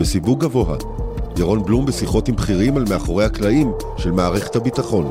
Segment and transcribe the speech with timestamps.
[0.00, 0.76] בסיווג גבוה.
[1.38, 5.10] ירון בלום בשיחות עם בכירים על מאחורי הקלעים של מערכת הביטחון.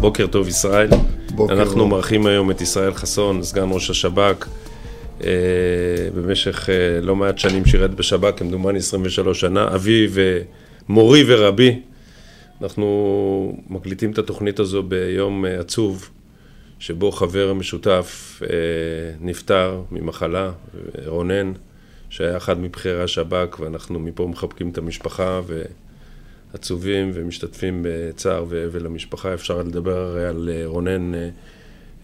[0.00, 0.88] בוקר טוב ישראל.
[1.34, 1.90] בוקר אנחנו טוב.
[1.90, 4.46] מארחים היום את ישראל חסון, סגן ראש השב"כ.
[5.24, 5.28] אה,
[6.14, 9.74] במשך אה, לא מעט שנים שירת בשב"כ, כמדומני 23 שנה.
[9.74, 11.80] אבי ומורי ורבי.
[12.62, 16.10] אנחנו מקליטים את התוכנית הזו ביום אה, עצוב,
[16.78, 18.48] שבו חבר משותף אה,
[19.20, 20.50] נפטר ממחלה,
[21.06, 21.52] רונן,
[22.10, 25.40] שהיה אחד מבכירי השב"כ, ואנחנו מפה מחבקים את המשפחה
[26.52, 29.34] ועצובים ומשתתפים בצער ואבל למשפחה.
[29.34, 31.28] אפשר לדבר הרי על אה, רונן אה,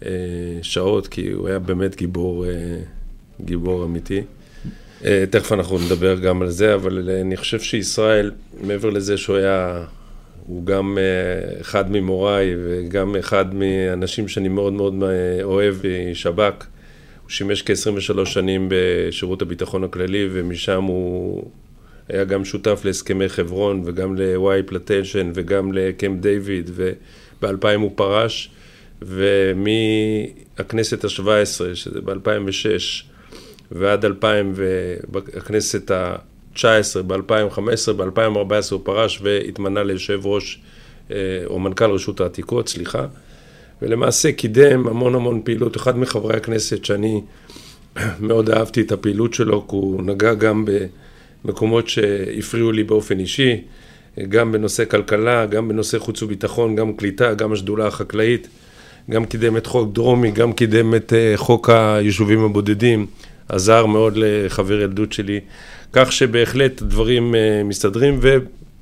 [0.04, 0.10] אה,
[0.62, 2.46] שעות, כי הוא היה באמת גיבור,
[3.40, 4.22] גיבור אמיתי.
[5.30, 8.30] תכף אנחנו נדבר גם על זה, אבל אני חושב שישראל,
[8.60, 9.84] מעבר לזה שהוא היה,
[10.46, 10.98] הוא גם
[11.60, 14.94] אחד ממוריי וגם אחד מהאנשים שאני מאוד מאוד
[15.42, 15.74] אוהב
[16.10, 16.64] משב"כ.
[17.32, 21.50] שימש כ-23 שנים בשירות הביטחון הכללי, ומשם הוא
[22.08, 28.50] היה גם שותף להסכמי חברון וגם ל-Y פלטנשן וגם לקמפ דיוויד, וב-2000 הוא פרש,
[29.02, 33.04] ומהכנסת ה-17, שזה ב-2006,
[33.70, 36.62] ועד 2000, והכנסת ה-19,
[37.06, 40.60] ב-2015, ב-2014 הוא פרש והתמנה ליושב ראש,
[41.10, 41.16] אה,
[41.46, 43.06] או מנכ"ל רשות העתיקות, סליחה,
[43.82, 45.76] ולמעשה קידם המון המון פעילות.
[45.76, 47.20] אחד מחברי הכנסת שאני
[48.20, 50.64] מאוד אהבתי את הפעילות שלו, כי הוא נגע גם
[51.44, 53.60] במקומות שהפריעו לי באופן אישי,
[54.28, 58.48] גם בנושא כלכלה, גם בנושא חוץ וביטחון, גם קליטה, גם השדולה החקלאית,
[59.10, 63.06] גם קידם את חוק דרומי, גם קידם את אה, חוק היישובים הבודדים,
[63.48, 65.40] עזר מאוד לחבר ילדות שלי,
[65.92, 68.18] כך שבהחלט דברים אה, מסתדרים,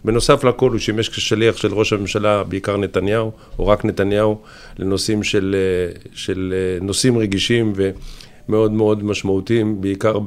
[0.05, 4.41] ובנוסף לכל הוא שימש כשליח של ראש הממשלה, בעיקר נתניהו, או רק נתניהו,
[4.79, 10.19] לנושאים של, אה, של אה, נושאים רגישים ומאוד מאוד משמעותיים, בעיקר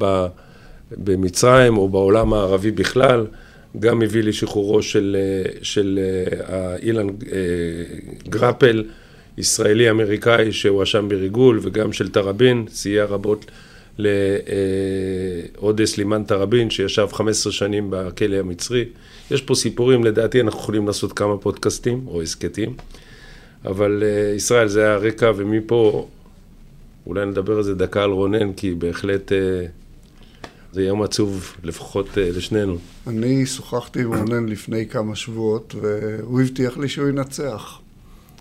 [0.90, 3.26] במצרים או בעולם הערבי בכלל.
[3.78, 5.98] גם הביא לשחרורו של, אה, של
[6.82, 7.06] אילן
[8.28, 8.84] גרפל,
[9.38, 13.44] ישראלי-אמריקאי שהואשם בריגול, וגם של תראבין, סייע רבות
[13.98, 18.84] לעוד סלימאן תראבין, שישב 15 שנים בכלא המצרי.
[19.30, 22.74] יש פה סיפורים, לדעתי אנחנו יכולים לעשות כמה פודקאסטים או הסכתים,
[23.64, 26.08] אבל אה, ישראל זה היה הרקע, ומפה
[27.06, 29.66] אולי נדבר איזה דקה על רונן, כי בהחלט אה,
[30.72, 32.76] זה יום עצוב לפחות אה, לשנינו.
[33.06, 37.80] אני שוחחתי עם רונן לפני כמה שבועות, והוא הבטיח לי שהוא ינצח.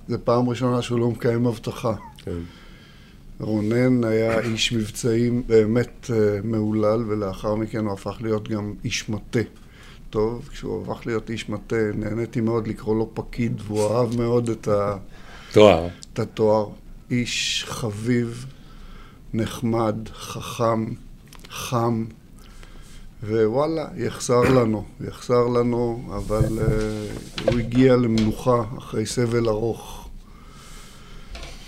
[0.08, 1.94] זו פעם ראשונה שהוא לא מקיים הבטחה.
[2.26, 2.32] כן.
[3.44, 9.40] רונן היה איש מבצעים באמת אה, מהולל, ולאחר מכן הוא הפך להיות גם איש מטה.
[10.10, 14.68] טוב, כשהוא הפך להיות איש מטה, נהניתי מאוד לקרוא לו פקיד, והוא אהב מאוד את,
[14.68, 14.98] ה,
[15.52, 15.88] תואר.
[16.14, 16.70] את התואר.
[17.12, 18.46] איש חביב,
[19.34, 20.86] נחמד, חכם,
[21.50, 22.06] חם,
[23.24, 30.03] ווואלה, יחסר לנו, יחסר לנו, אבל uh, הוא הגיע למנוחה אחרי סבל ארוך.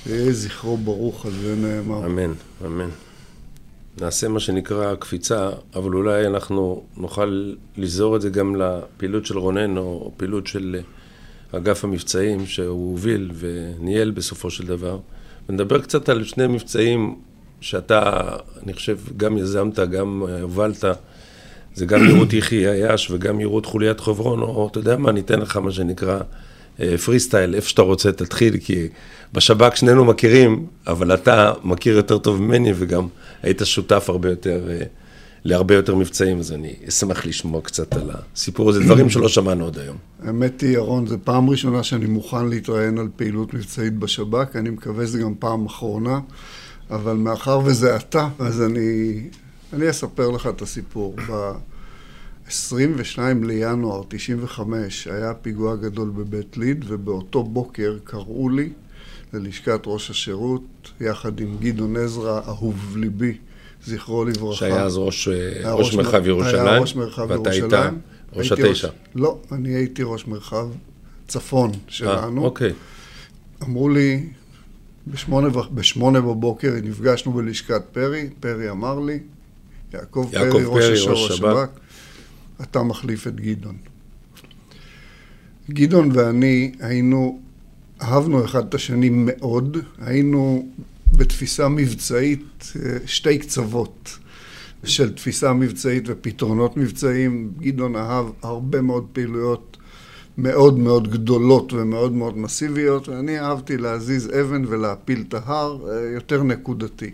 [0.09, 2.05] יהי זכרו ברוך, על זה נאמר.
[2.05, 2.33] אמן,
[2.65, 2.89] אמן.
[4.01, 9.77] נעשה מה שנקרא קפיצה, אבל אולי אנחנו נוכל לזור את זה גם לפעילות של רונן,
[9.77, 10.75] או פעילות של
[11.53, 14.99] אה, אגף המבצעים שהוא הוביל וניהל בסופו של דבר.
[15.49, 17.15] ונדבר קצת על שני מבצעים
[17.61, 18.21] שאתה,
[18.63, 20.85] אני חושב, גם יזמת, גם הובלת.
[21.75, 25.39] זה גם יירוט יחי אייש וגם יירוט חוליית חברון, או אתה יודע מה, אני אתן
[25.39, 26.19] לך מה שנקרא
[27.05, 28.87] פרי סטייל, איפה שאתה רוצה תתחיל, כי
[29.33, 33.07] בשב"כ שנינו מכירים, אבל אתה מכיר יותר טוב ממני וגם
[33.43, 34.81] היית שותף הרבה יותר, אה,
[35.45, 39.79] להרבה יותר מבצעים, אז אני אשמח לשמוע קצת על הסיפור הזה, דברים שלא שמענו עוד
[39.79, 39.97] היום.
[40.23, 45.07] האמת היא, ירון, זו פעם ראשונה שאני מוכן להתראיין על פעילות מבצעית בשב"כ, אני מקווה
[45.07, 46.19] שזה גם פעם אחרונה,
[46.91, 49.21] אבל מאחר וזה אתה, אז אני,
[49.73, 51.15] אני אספר לך את הסיפור.
[52.47, 58.69] ב-22 לינואר 95 היה פיגוע גדול בבית ליד, ובאותו בוקר קראו לי
[59.33, 60.61] ללשכת ראש השירות,
[61.01, 63.37] יחד עם גדעון עזרא, אהוב ליבי,
[63.85, 64.55] זכרו לברכה.
[64.55, 67.99] שהיה אז ראש, אה, ראש מרחב ירושלים, היה ראש מרחב ואתה היית ירושלים.
[68.33, 68.89] ראש הייתי התשע.
[69.15, 70.67] לא, אני הייתי ראש מרחב
[71.27, 72.45] צפון אה, שלנו.
[72.45, 72.73] אוקיי.
[73.63, 74.23] אמרו לי,
[75.07, 79.19] בשמונה, בשמונה בבוקר נפגשנו בלשכת פרי, פרי אמר לי,
[79.93, 81.84] יעקב, יעקב פרי, ראש פרי, ראש השב"כ, שב"כ.
[82.61, 83.77] אתה מחליף את גדעון.
[85.69, 87.39] גדעון ואני היינו,
[88.01, 90.69] אהבנו אחד את השני מאוד, היינו
[91.11, 94.17] בתפיסה מבצעית אה, שתי קצוות
[94.83, 97.51] של תפיסה מבצעית ופתרונות מבצעיים.
[97.57, 99.77] גדעון אהב הרבה מאוד פעילויות
[100.37, 106.43] מאוד מאוד גדולות ומאוד מאוד מסיביות, ואני אהבתי להזיז אבן ולהפיל את ההר, אה, יותר
[106.43, 107.11] נקודתי.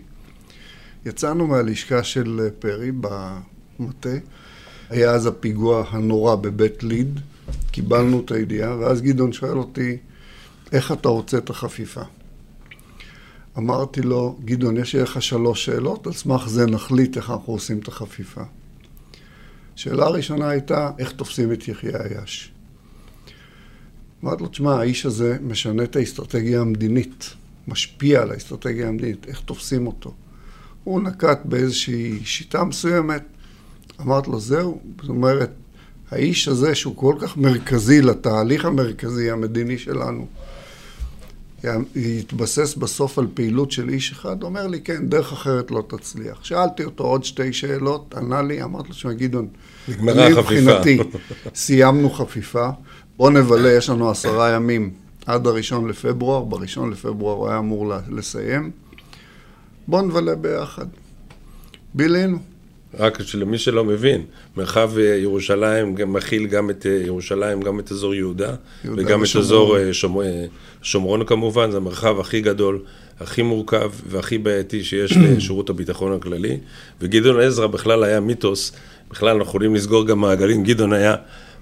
[1.06, 4.08] יצאנו מהלשכה של פרי במטה,
[4.90, 7.20] היה אז הפיגוע הנורא בבית ליד,
[7.70, 9.96] קיבלנו את הידיעה, ואז גדעון שואל אותי,
[10.72, 12.02] איך אתה רוצה את החפיפה?
[13.58, 17.88] אמרתי לו, גדעון, יש לך שלוש שאלות, על סמך זה נחליט איך אנחנו עושים את
[17.88, 18.42] החפיפה.
[19.76, 22.52] שאלה הראשונה הייתה, איך תופסים את יחיא עיאש?
[24.24, 27.30] אמרתי לו, תשמע, האיש הזה משנה את האסטרטגיה המדינית,
[27.68, 30.14] משפיע על האסטרטגיה המדינית, איך תופסים אותו?
[30.84, 33.22] הוא נקט באיזושהי שיטה מסוימת,
[34.02, 35.50] אמרתי לו, זהו, זאת אומרת,
[36.10, 40.26] האיש הזה שהוא כל כך מרכזי לתהליך המרכזי המדיני שלנו,
[41.96, 46.44] יתבסס בסוף על פעילות של איש אחד, אומר לי, כן, דרך אחרת לא תצליח.
[46.44, 49.48] שאלתי אותו עוד שתי שאלות, ענה לי, אמרתי לו, שמע, גדעון,
[49.88, 50.40] נגמרה החפיפה.
[50.40, 50.98] מבחינתי,
[51.54, 52.68] סיימנו חפיפה,
[53.16, 54.90] בוא נבלה, יש לנו עשרה ימים
[55.26, 58.70] עד הראשון לפברואר, בראשון לפברואר הוא היה אמור לסיים,
[59.88, 60.86] בוא נבלה ביחד.
[61.94, 62.38] בילינו.
[62.98, 64.24] רק למי שלא מבין,
[64.56, 68.54] מרחב אה, ירושלים גם מכיל גם את אה, ירושלים, גם את אזור יהודה,
[68.84, 69.44] יהודה וגם ושומרון.
[69.44, 70.24] את אזור אה, שומר,
[70.82, 72.78] שומרון כמובן, זה המרחב הכי גדול,
[73.20, 76.58] הכי מורכב והכי בעייתי שיש לשירות הביטחון הכללי.
[77.00, 78.72] וגדעון עזרא בכלל היה מיתוס,
[79.10, 81.14] בכלל אנחנו יכולים לסגור גם מעגלים, גדעון היה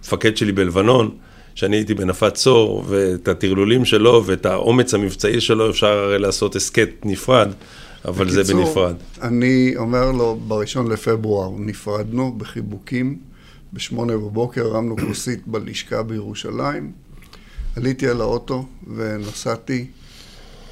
[0.03, 1.11] מפקד שלי בלבנון.
[1.55, 7.53] שאני הייתי בנפת צור, ואת הטרלולים שלו ואת האומץ המבצעי שלו אפשר לעשות הסכת נפרד,
[8.05, 8.97] אבל בקיצור, זה בנפרד.
[9.23, 13.19] אני אומר לו, בראשון לפברואר נפרדנו בחיבוקים,
[13.73, 16.93] בשמונה בבוקר הרמנו כוסית בלשכה בירושלים,
[17.77, 19.87] עליתי על האוטו ונסעתי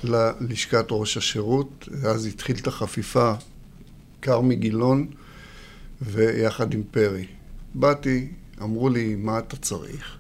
[0.04, 3.32] ללשכת ראש השירות, אז התחיל את החפיפה
[4.22, 5.06] כרמי גילון
[6.02, 7.26] ויחד עם פרי.
[7.74, 8.28] באתי,
[8.62, 10.18] אמרו לי, מה אתה צריך?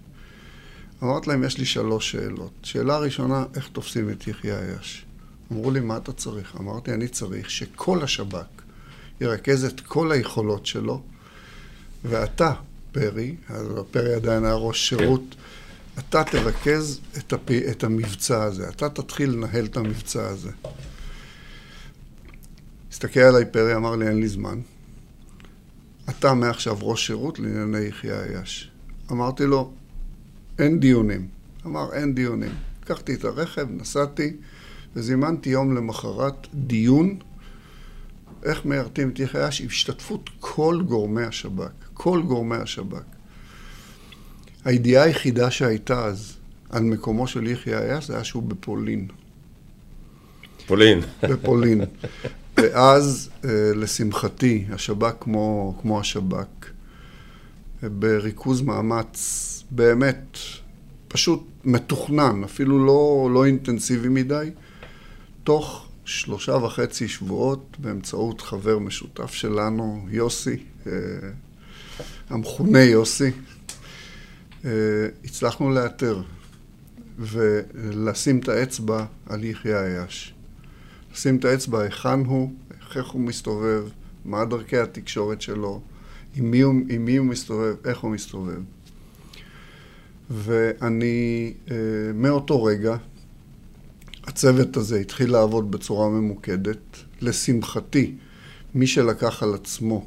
[1.02, 2.52] אמרתי להם, יש לי שלוש שאלות.
[2.62, 5.04] שאלה ראשונה, איך תופסים את יחיא עיאש?
[5.52, 6.56] אמרו לי, מה אתה צריך?
[6.60, 8.46] אמרתי, אני צריך שכל השב"כ
[9.20, 11.02] ירכז את כל היכולות שלו,
[12.04, 12.52] ואתה,
[12.92, 14.96] פרי, אז פרי עדיין היה ראש כן.
[14.96, 16.00] שירות, כן.
[16.00, 17.50] אתה תרכז את, הפ...
[17.50, 20.50] את המבצע הזה, אתה תתחיל לנהל את המבצע הזה.
[22.92, 24.60] הסתכל עליי פרי, אמר לי, אין לי זמן.
[26.08, 28.70] אתה מעכשיו ראש שירות לענייני יחיא עיאש.
[29.10, 29.72] אמרתי לו,
[30.58, 31.28] אין דיונים.
[31.66, 32.54] אמר, אין דיונים.
[32.82, 34.36] לקחתי את הרכב, נסעתי,
[34.96, 37.18] וזימנתי יום למחרת דיון
[38.42, 43.02] איך מיירטים את יחיא אש, השתתפות כל גורמי השב"כ, כל גורמי השב"כ.
[44.64, 46.36] הידיעה היחידה שהייתה אז
[46.70, 49.08] על מקומו של יחיא אייש זה היה שהוא בפולין.
[50.66, 51.00] פולין.
[51.22, 51.80] בפולין.
[52.56, 56.66] ואז, אה, לשמחתי, השב"כ כמו, כמו השב"כ,
[57.82, 60.38] בריכוז מאמץ באמת
[61.08, 64.50] פשוט מתוכנן, אפילו לא, לא אינטנסיבי מדי,
[65.48, 70.92] תוך שלושה וחצי שבועות באמצעות חבר משותף שלנו, יוסי, אה,
[72.28, 73.30] המכונה יוסי,
[74.64, 74.70] אה,
[75.24, 76.22] הצלחנו לאתר
[77.18, 80.34] ולשים את האצבע על יחיא עיאש.
[81.12, 82.52] לשים את האצבע היכן הוא,
[82.96, 83.88] איך הוא מסתובב,
[84.24, 85.80] מה דרכי התקשורת שלו,
[86.36, 88.60] עם מי, הוא, עם מי הוא מסתובב, איך הוא מסתובב.
[90.30, 91.76] ואני, אה,
[92.14, 92.96] מאותו רגע,
[94.38, 96.96] הצוות הזה התחיל לעבוד בצורה ממוקדת.
[97.20, 98.14] לשמחתי,
[98.74, 100.06] מי שלקח על עצמו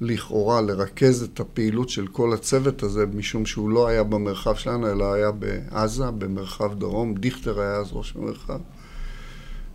[0.00, 5.12] לכאורה לרכז את הפעילות של כל הצוות הזה, משום שהוא לא היה במרחב שלנו, אלא
[5.12, 7.14] היה בעזה, במרחב דרום.
[7.14, 8.60] דיכטר היה אז ראש המרחב.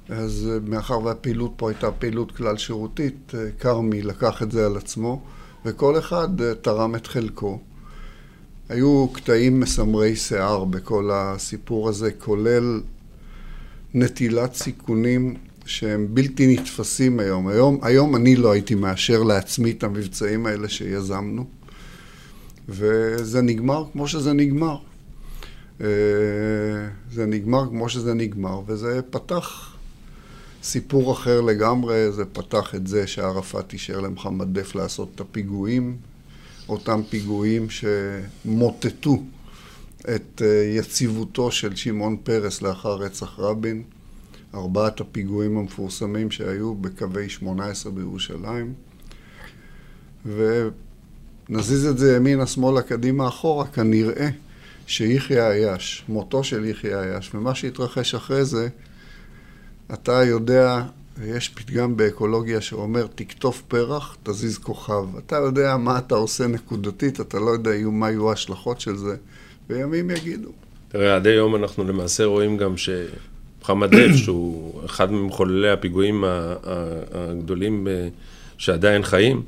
[0.10, 4.78] אז אה, מאחר והפעילות פה הייתה פעילות כלל שירותית, אה, כרמי לקח את זה על
[4.78, 5.22] עצמו,
[5.66, 7.60] וכל אחד תרם את חלקו.
[8.70, 12.82] היו קטעים מסמרי שיער בכל הסיפור הזה, כולל
[13.94, 17.48] נטילת סיכונים שהם בלתי נתפסים היום.
[17.48, 17.80] היום.
[17.82, 21.46] היום אני לא הייתי מאשר לעצמי את המבצעים האלה שיזמנו,
[22.70, 24.78] וזה נגמר כמו שזה נגמר.
[25.82, 25.88] אה,
[27.12, 29.76] זה נגמר כמו שזה נגמר, וזה פתח
[30.64, 35.98] סיפור אחר לגמרי, זה פתח את זה שערפאת אישר למחמד דף לעשות את הפיגועים
[36.70, 39.24] אותם פיגועים שמוטטו
[40.16, 43.84] את אה, יציבותו של שמעון פרס לאחר רצח רבין,
[44.56, 48.74] ארבעת הפיגועים המפורסמים שהיו בקווי 18 בירושלים,
[50.26, 54.30] ונזיז את זה ימינה, שמאלה, קדימה, אחורה, כנראה
[54.88, 58.68] שיחיא עיאש, מותו של יחיא עיאש, ומה שהתרחש אחרי זה,
[59.94, 60.84] אתה יודע
[61.20, 65.18] ויש פתגם באקולוגיה שאומר, תקטוף פרח, תזיז כוכב.
[65.18, 69.16] אתה יודע מה אתה עושה נקודתית, אתה לא יודע מה יהיו ההשלכות של זה,
[69.70, 70.50] וימים יגידו.
[70.90, 72.76] תראה, עד היום אנחנו למעשה רואים גם
[73.60, 76.24] מוחמד דף, שהוא אחד ממחוללי הפיגועים
[77.14, 77.88] הגדולים
[78.58, 79.42] שעדיין חיים,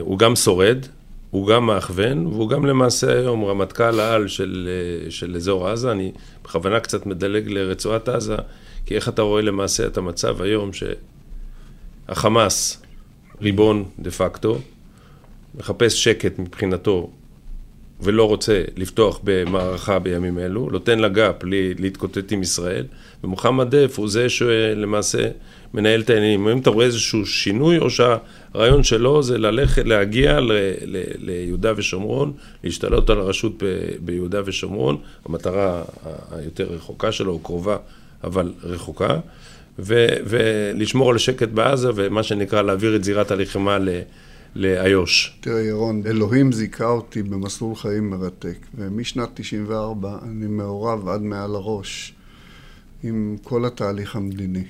[0.00, 0.78] הוא גם שורד,
[1.30, 4.68] הוא גם מאכוון, והוא גם למעשה היום רמטכ"ל העל של,
[5.08, 5.92] של אזור עזה.
[5.92, 6.12] אני
[6.44, 8.36] בכוונה קצת מדלג לרצועת עזה,
[8.86, 10.70] כי איך אתה רואה למעשה את המצב היום
[12.08, 12.82] שהחמאס,
[13.42, 14.58] ריבון דה פקטו,
[15.54, 17.10] מחפש שקט מבחינתו
[18.00, 21.36] ולא רוצה לפתוח במערכה בימים אלו, נותן לגאפ
[21.78, 22.84] להתקוטט עם ישראל,
[23.24, 25.28] ומוחמד דף הוא זה שלמעשה
[25.74, 26.48] מנהל את העניינים.
[26.48, 30.52] אם אתה רואה איזשהו שינוי, או שהרעיון שלו זה ללכת, להגיע ל,
[30.84, 32.32] ל, ליהודה ושומרון,
[32.64, 33.66] להשתלט על הרשות ב,
[34.00, 35.82] ביהודה ושומרון, המטרה
[36.30, 37.76] היותר רחוקה שלו, או קרובה,
[38.24, 39.18] אבל רחוקה,
[39.78, 43.88] ו, ולשמור על השקט בעזה, ומה שנקרא להעביר את זירת הלחימה ל...
[44.54, 45.38] לאיו"ש.
[45.40, 52.14] תראה, ירון, אלוהים זיכה אותי במסלול חיים מרתק, ומשנת 94 אני מעורב עד מעל הראש
[53.02, 54.64] עם כל התהליך המדיני.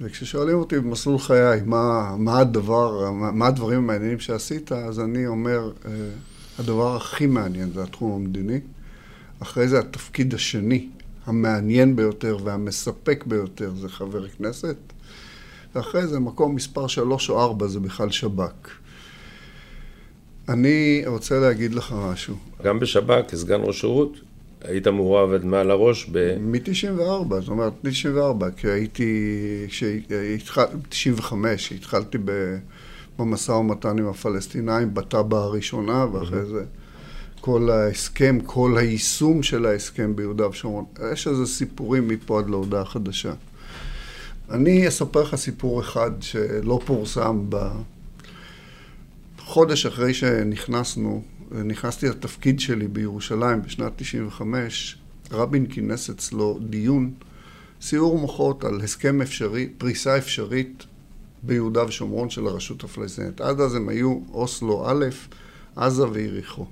[0.00, 5.72] וכששואלים אותי במסלול חיי, מה, מה הדבר, מה, מה הדברים המעניינים שעשית, אז אני אומר,
[5.86, 5.90] אה,
[6.58, 8.60] הדבר הכי מעניין זה התחום המדיני.
[9.40, 10.88] אחרי זה התפקיד השני,
[11.26, 14.76] המעניין ביותר והמספק ביותר, זה חבר כנסת.
[15.78, 18.68] ואחרי זה מקום מספר שלוש או ארבע זה בכלל שב"כ.
[20.48, 22.34] אני רוצה להגיד לך משהו.
[22.62, 24.12] גם בשב"כ, כסגן ראש שירות,
[24.64, 26.36] היית מעורב עד מעל הראש ב...
[26.40, 29.34] מ-94, זאת אומרת, מ-94, כי הייתי,
[29.68, 32.18] כשהתחלתי, 95, התחלתי
[33.18, 36.64] במשא ומתן עם הפלסטינאים בתב"ע הראשונה, ואחרי זה
[37.40, 40.84] כל ההסכם, כל היישום של ההסכם ביהודה ושומרון.
[41.12, 43.32] יש איזה סיפורים מפה עד להודעה חדשה.
[44.50, 47.46] אני אספר לך סיפור אחד שלא פורסם
[49.38, 54.98] בחודש אחרי שנכנסנו, נכנסתי לתפקיד שלי בירושלים בשנת 95,
[55.30, 57.12] רבין כינס אצלו דיון,
[57.80, 60.86] סיור מוחות על הסכם אפשרי, פריסה אפשרית
[61.42, 63.40] ביהודה ושומרון של הרשות הפלסטינית.
[63.40, 65.06] עד אז הם היו אוסלו א',
[65.76, 66.66] עזה ויריחו.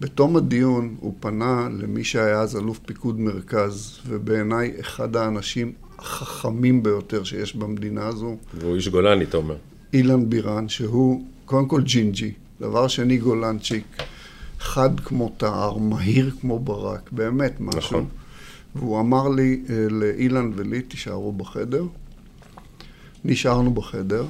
[0.00, 7.24] בתום הדיון הוא פנה למי שהיה אז אלוף פיקוד מרכז, ובעיניי אחד האנשים החכמים ביותר
[7.24, 8.36] שיש במדינה הזו.
[8.54, 9.56] והוא איש גולני, אתה אומר.
[9.92, 13.84] אילן בירן, שהוא קודם כל ג'ינג'י, דבר שני גולנצ'יק,
[14.58, 17.78] חד כמו תער, מהיר כמו ברק, באמת משהו.
[17.78, 18.06] נכון.
[18.74, 21.84] והוא אמר לי, אה, לאילן ולי, תישארו בחדר.
[23.24, 24.26] נשארנו בחדר,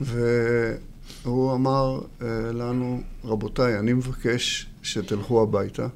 [0.00, 5.86] והוא אמר אה, לנו, רבותיי, אני מבקש שתלכו הביתה,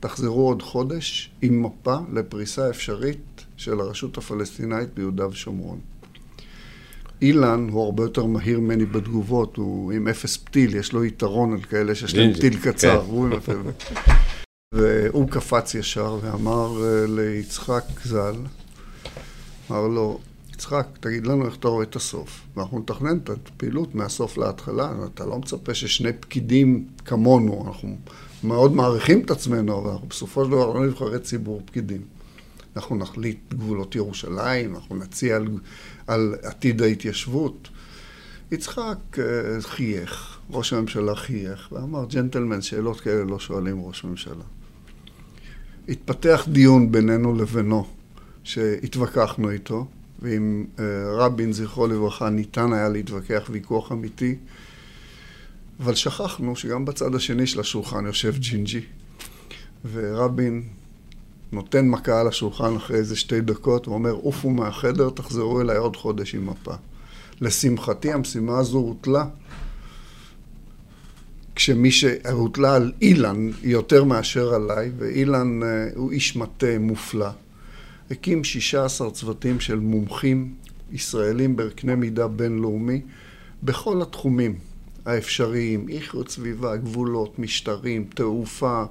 [0.00, 3.31] תחזרו עוד חודש עם מפה לפריסה אפשרית
[3.62, 5.78] של הרשות הפלסטינאית ביהודה ושומרון.
[7.22, 11.62] אילן הוא הרבה יותר מהיר ממני בתגובות, הוא עם אפס פתיל, יש לו יתרון על
[11.62, 13.16] כאלה שיש להם טיל קצר, כן.
[13.16, 13.54] עם אפס...
[14.74, 18.34] והוא קפץ ישר ואמר אה, ליצחק ז"ל,
[19.70, 20.18] אמר לו,
[20.52, 22.40] יצחק, תגיד לנו איך אתה רואה את הסוף.
[22.56, 27.96] ואנחנו נתכנן את הפעילות מהסוף להתחלה, אתה לא מצפה ששני פקידים כמונו, אנחנו
[28.44, 32.00] מאוד מעריכים את עצמנו, אבל אנחנו בסופו של דבר לא נבחרי ציבור פקידים.
[32.76, 35.48] אנחנו נחליט גבולות ירושלים, אנחנו נציע על,
[36.06, 37.68] על עתיד ההתיישבות.
[38.52, 39.18] יצחק uh,
[39.60, 44.44] חייך, ראש הממשלה חייך, ואמר, ג'נטלמן, שאלות כאלה לא שואלים ראש ממשלה.
[45.88, 47.86] התפתח דיון בינינו לבינו,
[48.44, 49.86] שהתווכחנו איתו,
[50.22, 54.36] ועם uh, רבין, זכרו לברכה, ניתן היה להתווכח ויכוח אמיתי,
[55.80, 58.80] אבל שכחנו שגם בצד השני של השולחן יושב ג'ינג'י,
[59.92, 60.62] ורבין
[61.52, 66.34] נותן מכה על השולחן אחרי איזה שתי דקות, ואומר, עופו מהחדר, תחזרו אליי עוד חודש
[66.34, 66.74] עם מפה.
[67.40, 69.24] לשמחתי, המשימה הזו הוטלה
[71.54, 77.28] כשמי שהוטלה על אילן יותר מאשר עליי, ואילן אה, הוא איש מטה מופלא.
[78.10, 80.54] הקים 16 צוותים של מומחים
[80.92, 83.00] ישראלים בקנה מידה בינלאומי
[83.62, 84.54] בכל התחומים
[85.06, 88.84] האפשריים, איכות סביבה, גבולות, משטרים, תעופה,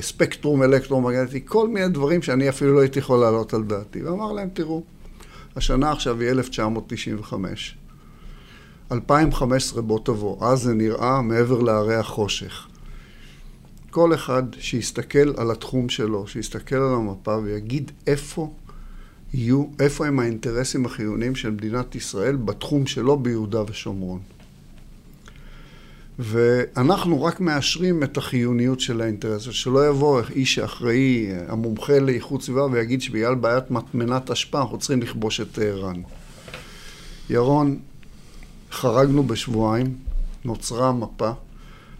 [0.00, 4.02] ספקטרום אלקטרומגנטי, כל מיני דברים שאני אפילו לא הייתי יכול להעלות על דעתי.
[4.02, 4.82] ואמר להם, תראו,
[5.56, 7.76] השנה עכשיו היא 1995.
[8.92, 12.66] 2015 בוא תבוא, אז זה נראה מעבר להרי החושך.
[13.90, 18.50] כל אחד שיסתכל על התחום שלו, שיסתכל על המפה ויגיד איפה
[19.34, 24.20] יהיו, איפה הם האינטרסים החיוניים של מדינת ישראל בתחום שלו ביהודה ושומרון.
[26.18, 33.02] ואנחנו רק מאשרים את החיוניות של האינטרס, שלא יבוא איש שאחראי, המומחה לאיכות סביבה, ויגיד
[33.02, 36.02] שבגלל בעיית מטמנת אשפה אנחנו צריכים לכבוש את טהרן.
[37.30, 37.78] ירון,
[38.70, 39.96] חרגנו בשבועיים,
[40.44, 41.30] נוצרה מפה,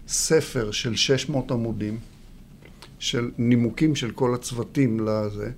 [0.07, 1.97] ספר של 600 עמודים,
[2.99, 5.51] של נימוקים של כל הצוותים לזה,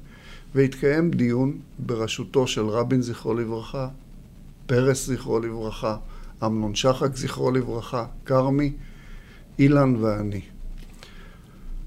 [0.55, 3.87] והתקיים דיון בראשותו של רבין זכרו לברכה,
[4.65, 5.97] פרס זכרו לברכה,
[6.45, 8.73] אמנון שחק זכרו לברכה, כרמי,
[9.59, 10.41] אילן ואני.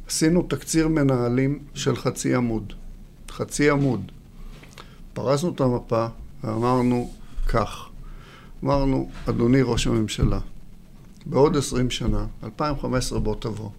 [0.06, 2.72] עשינו תקציר מנהלים של חצי עמוד.
[3.30, 4.12] חצי עמוד.
[5.12, 6.06] פרסנו את המפה
[6.44, 7.10] ואמרנו
[7.48, 7.88] כך,
[8.64, 10.38] אמרנו, אדוני ראש הממשלה,
[11.26, 13.70] בעוד עשרים שנה, 2015 בוא תבוא,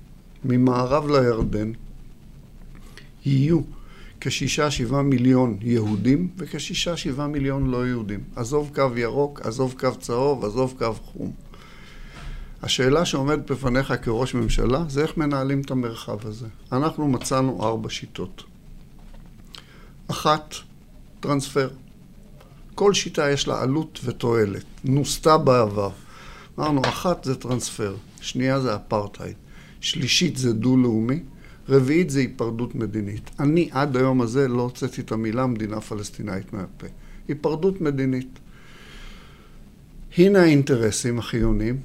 [0.45, 1.71] ממערב לירדן
[3.25, 3.59] יהיו
[4.21, 8.23] כשישה שבעה מיליון יהודים וכשישה שבעה מיליון לא יהודים.
[8.35, 11.31] עזוב קו ירוק, עזוב קו צהוב, עזוב קו חום.
[12.61, 16.47] השאלה שעומדת בפניך כראש ממשלה זה איך מנהלים את המרחב הזה.
[16.71, 18.43] אנחנו מצאנו ארבע שיטות.
[20.07, 20.55] אחת,
[21.19, 21.69] טרנספר.
[22.75, 24.65] כל שיטה יש לה עלות ותועלת.
[24.83, 25.89] נוסתה בעבר.
[26.59, 29.35] אמרנו, אחת זה טרנספר, שנייה זה אפרטהייד,
[29.79, 31.19] שלישית זה דו-לאומי,
[31.71, 33.29] רביעית זה היפרדות מדינית.
[33.39, 36.87] אני עד היום הזה לא הוצאתי את המילה מדינה פלסטינאית מהפה.
[37.27, 38.39] היפרדות מדינית.
[40.17, 41.79] הנה האינטרסים החיוניים,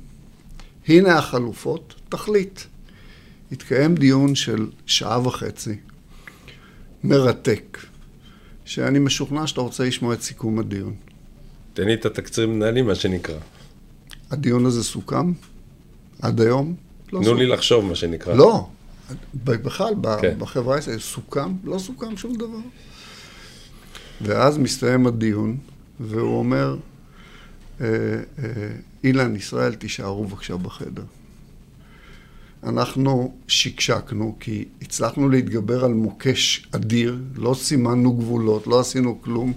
[0.88, 2.60] הנה החלופות, תחליט.
[3.52, 5.76] התקיים דיון של שעה וחצי,
[7.04, 7.78] מרתק,
[8.64, 10.94] שאני משוכנע שאתה רוצה לשמוע את סיכום הדיון.
[11.74, 13.38] תן לי את התקציר מנהלים, מה שנקרא.
[14.30, 15.32] הדיון הזה סוכם?
[16.22, 16.74] עד היום?
[17.12, 18.34] לא תנו לי לחשוב, מה שנקרא.
[18.34, 18.68] לא,
[19.44, 20.38] בכלל, כן.
[20.38, 21.52] בחברה הישראלית, סוכם?
[21.64, 22.58] לא סוכם שום דבר.
[24.20, 25.56] ואז מסתיים הדיון,
[26.00, 26.76] והוא אומר,
[27.80, 28.52] אה, אה,
[29.04, 31.04] אילן, ישראל, תישארו בבקשה בחדר.
[32.62, 39.52] אנחנו שקשקנו, כי הצלחנו להתגבר על מוקש אדיר, לא סימנו גבולות, לא עשינו כלום,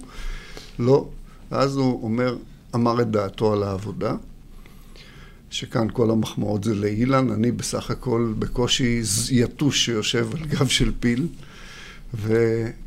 [0.78, 1.08] לא.
[1.50, 2.36] ואז הוא אומר,
[2.74, 4.14] אמר את דעתו על העבודה,
[5.50, 11.28] שכאן כל המחמאות זה לאילן, אני בסך הכל בקושי יתוש שיושב על גב של פיל,
[12.14, 12.38] והוא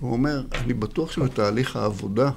[0.01, 2.31] אומר, אני בטוח שבתהליך העבודה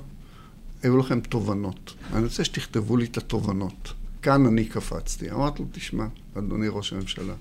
[0.83, 1.95] היו לכם תובנות.
[2.13, 3.93] אני רוצה שתכתבו לי את התובנות.
[4.23, 5.31] כאן אני קפצתי.
[5.31, 6.07] אמרתי לו, תשמע,
[6.39, 7.35] אדוני ראש הממשלה,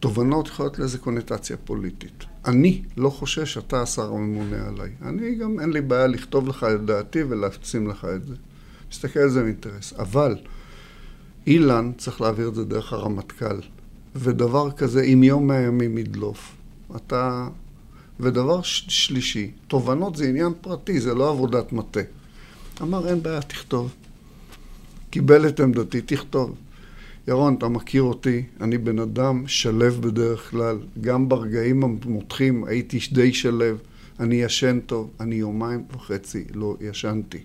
[0.00, 2.24] תובנות יכולות לאיזה קונוטציה פוליטית.
[2.44, 4.90] אני לא חושש שאתה השר הממונה עליי.
[5.02, 8.34] אני גם, אין לי בעיה לכתוב לך את דעתי ולשים לך את זה.
[8.90, 9.92] מסתכל על זה מאינטרס.
[9.98, 10.36] אבל
[11.48, 13.60] אילן צריך להעביר את זה דרך הרמטכ"ל.
[14.16, 16.52] ודבר כזה, אם יום מהימים ידלוף,
[16.96, 17.48] אתה...
[18.20, 22.00] ודבר שלישי, תובנות זה עניין פרטי, זה לא עבודת מטה.
[22.82, 23.94] אמר, אין בעיה, תכתוב.
[25.10, 26.54] קיבל את עמדתי, תכתוב.
[27.28, 33.32] ירון, אתה מכיר אותי, אני בן אדם שלב בדרך כלל, גם ברגעים המותחים הייתי די
[33.32, 33.78] שלב,
[34.20, 37.38] אני ישן טוב, אני יומיים וחצי לא ישנתי.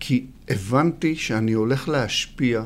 [0.00, 2.62] כי הבנתי שאני הולך להשפיע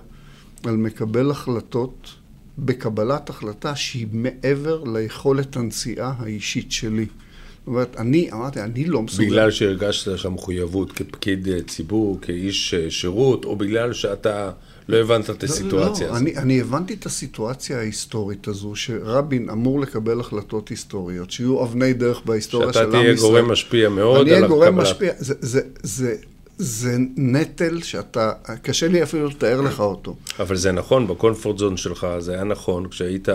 [0.65, 2.15] על מקבל החלטות
[2.59, 7.07] בקבלת החלטה שהיא מעבר ליכולת הנשיאה האישית שלי.
[7.07, 9.27] זאת אומרת, אני אמרתי, אני לא מסוגל.
[9.27, 14.51] בגלל שהרגשת שם מחויבות כפקיד ציבור, כאיש שירות, או בגלל שאתה
[14.89, 16.23] לא הבנת את לא, הסיטואציה לא, הזאת?
[16.23, 22.23] אני, אני הבנתי את הסיטואציה ההיסטורית הזו, שרבין אמור לקבל החלטות היסטוריות, שיהיו אבני דרך
[22.25, 23.03] בהיסטוריה של עם ישראל.
[23.03, 24.33] שאתה תהיה גורם משפיע מאוד על הקבלת...
[24.33, 25.13] אני אהיה גורם משפיע.
[25.19, 26.17] זה, זה, זה,
[26.63, 30.17] זה נטל שאתה, קשה לי אפילו לתאר לך אותו.
[30.39, 33.29] אבל זה נכון, בקונפורט זון שלך, זה היה נכון כשהיית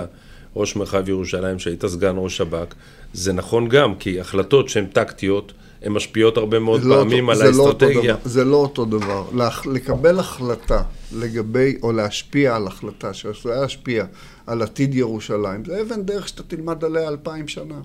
[0.55, 2.73] ראש מרחב ירושלים, כשהיית סגן ראש שב"כ,
[3.13, 7.47] זה נכון גם, כי החלטות שהן טקטיות, הן משפיעות הרבה מאוד לא פעמים אותו, על
[7.47, 8.13] האסטרטגיה.
[8.13, 9.25] לא זה לא אותו דבר.
[9.65, 10.83] לקבל החלטה
[11.15, 14.05] לגבי, או להשפיע על החלטה שעשויה להשפיע
[14.47, 17.79] על עתיד ירושלים, זה אבן דרך שאתה תלמד עליה אלפיים שנה.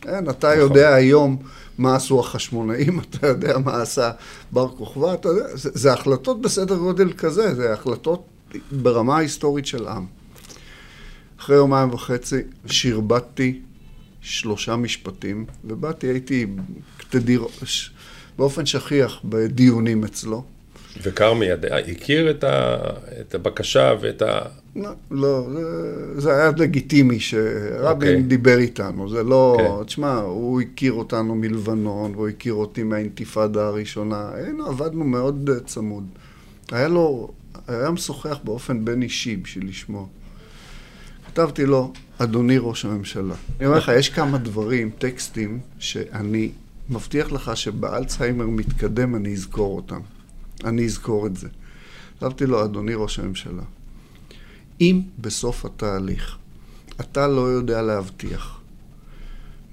[0.00, 0.60] כן, אתה נכון.
[0.60, 1.36] יודע היום
[1.78, 4.10] מה עשו החשמונאים, אתה יודע מה עשה
[4.52, 8.24] בר כוכבא, אתה יודע, זה, זה החלטות בסדר גודל כזה, זה החלטות
[8.72, 10.06] ברמה ההיסטורית של עם.
[11.40, 13.60] אחרי יומיים וחצי שרבטתי
[14.20, 16.46] שלושה משפטים, ובאתי, הייתי
[17.10, 17.46] תדיר,
[18.38, 20.44] באופן שכיח בדיונים אצלו.
[21.02, 21.46] וכרמי
[21.92, 22.76] הכיר את, ה,
[23.20, 24.40] את הבקשה ואת ה...
[24.76, 27.92] לא, לא זה, זה היה לגיטימי שרבין okay.
[27.92, 28.22] אוקיי.
[28.22, 29.56] דיבר איתנו, זה לא...
[29.58, 29.62] Okay.
[29.62, 29.84] כן.
[29.84, 36.04] תשמע, הוא הכיר אותנו מלבנון, והוא הכיר אותי מהאינתיפאדה הראשונה, היינו, עבדנו מאוד צמוד.
[36.72, 37.30] היה לו,
[37.68, 40.06] היה משוחח באופן בין אישי בשביל לשמוע.
[41.26, 43.34] כתבתי לו, אדוני ראש הממשלה.
[43.58, 46.50] אני אומר לך, יש כמה דברים, טקסטים, שאני
[46.90, 50.00] מבטיח לך שבאלצהיימר מתקדם אני אזכור אותם.
[50.64, 51.48] אני אזכור את זה.
[52.18, 53.62] כתבתי לו, אדוני ראש הממשלה,
[54.80, 56.36] אם בסוף התהליך
[57.00, 58.60] אתה לא יודע להבטיח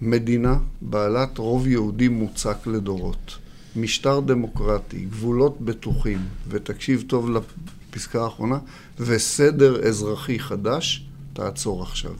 [0.01, 3.37] מדינה בעלת רוב יהודי מוצק לדורות,
[3.75, 8.57] משטר דמוקרטי, גבולות בטוחים, ותקשיב טוב לפסקה האחרונה,
[8.99, 12.13] וסדר אזרחי חדש, תעצור עכשיו.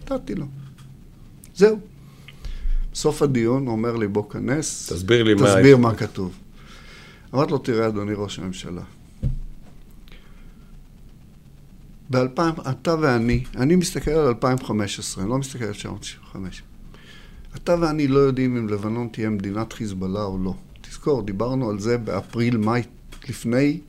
[0.00, 0.46] נתתי לו.
[1.54, 1.78] זהו.
[2.92, 5.46] בסוף הדיון אומר לי, בוא כנס, תסביר לי מה...
[5.46, 6.32] תסביר מה כתוב.
[7.34, 8.82] אמרתי לו, תראה, אדוני ראש הממשלה,
[12.10, 16.62] ב-2000, אתה ואני, אני מסתכל על 2015, אני לא מסתכל על 1995.
[17.56, 20.54] אתה ואני לא יודעים אם לבנון תהיה מדינת חיזבאללה או לא.
[20.80, 22.82] תזכור, דיברנו על זה באפריל-מאי
[23.28, 23.80] לפני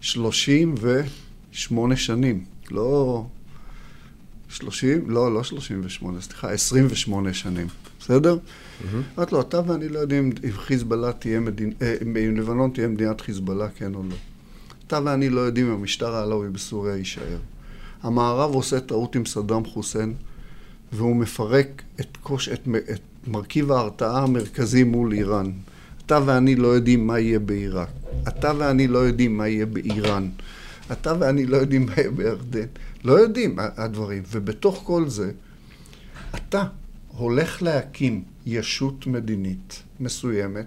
[0.00, 2.44] 38 שנים.
[2.70, 3.24] לא
[4.48, 7.66] 30, לא, לא 38, סליחה, 28 שנים,
[8.00, 8.38] בסדר?
[9.16, 13.20] אמרתי לו, אתה ואני לא יודעים אם חיזבאללה תהיה מדינה, אה, אם לבנון תהיה מדינת
[13.20, 14.14] חיזבאללה, כן או לא.
[14.86, 17.38] אתה ואני לא יודעים אם המשטר העלוי בסוריה יישאר.
[18.02, 20.14] המערב עושה טעות עם סדאם חוסיין,
[20.92, 25.50] והוא מפרק את, קוש, את, את מרכיב ההרתעה המרכזי מול איראן.
[26.06, 27.88] אתה ואני לא יודעים מה יהיה בעיראק.
[28.28, 30.28] אתה ואני לא יודעים מה יהיה באיראן.
[30.92, 32.66] אתה ואני לא יודעים מה יהיה בירדן.
[33.04, 34.22] לא יודעים הדברים.
[34.30, 35.30] ובתוך כל זה,
[36.34, 36.64] אתה
[37.08, 40.66] הולך להקים ישות מדינית מסוימת,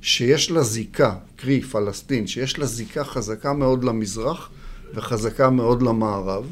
[0.00, 4.50] שיש לה זיקה, קרי פלסטין, שיש לה זיקה חזקה מאוד למזרח
[4.94, 6.44] וחזקה מאוד למערב,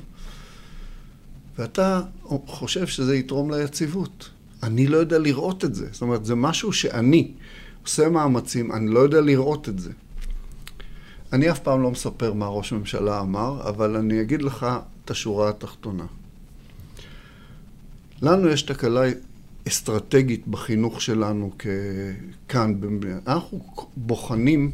[1.58, 2.02] ואתה
[2.46, 4.30] חושב שזה יתרום ליציבות.
[4.62, 5.86] אני לא יודע לראות את זה.
[5.92, 7.32] זאת אומרת, זה משהו שאני
[7.82, 9.92] עושה מאמצים, אני לא יודע לראות את זה.
[11.32, 14.66] אני אף פעם לא מספר מה ראש הממשלה אמר, אבל אני אגיד לך
[15.04, 16.04] את השורה התחתונה.
[18.22, 19.10] לנו יש תקלה
[19.68, 21.52] אסטרטגית בחינוך שלנו
[22.48, 22.74] כאן.
[23.26, 23.60] אנחנו
[23.96, 24.70] בוחנים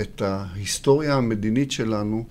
[0.00, 2.24] את ההיסטוריה המדינית שלנו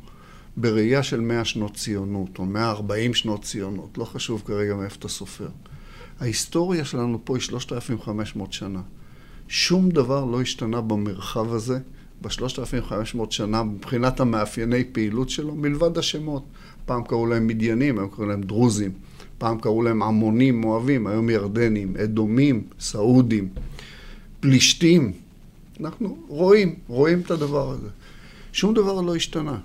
[0.62, 5.48] בראייה של 100 שנות ציונות, או 140 שנות ציונות, לא חשוב כרגע מאיפה אתה סופר.
[6.20, 8.82] ההיסטוריה שלנו פה היא 3,500 שנה.
[9.48, 11.80] שום דבר לא השתנה במרחב הזה
[12.22, 16.44] ב-3,500 שנה מבחינת המאפייני פעילות שלו, מלבד השמות.
[16.86, 18.92] פעם קראו להם מדיינים, היום קראו להם דרוזים.
[19.38, 23.50] פעם קראו להם עמונים, מואבים, היום ירדנים, אדומים, סעודים,
[24.40, 25.12] פלישתים.
[25.80, 27.88] אנחנו רואים, רואים את הדבר הזה.
[28.54, 29.58] שום דבר לא השתנה.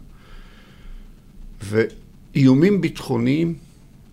[1.63, 3.55] ואיומים ביטחוניים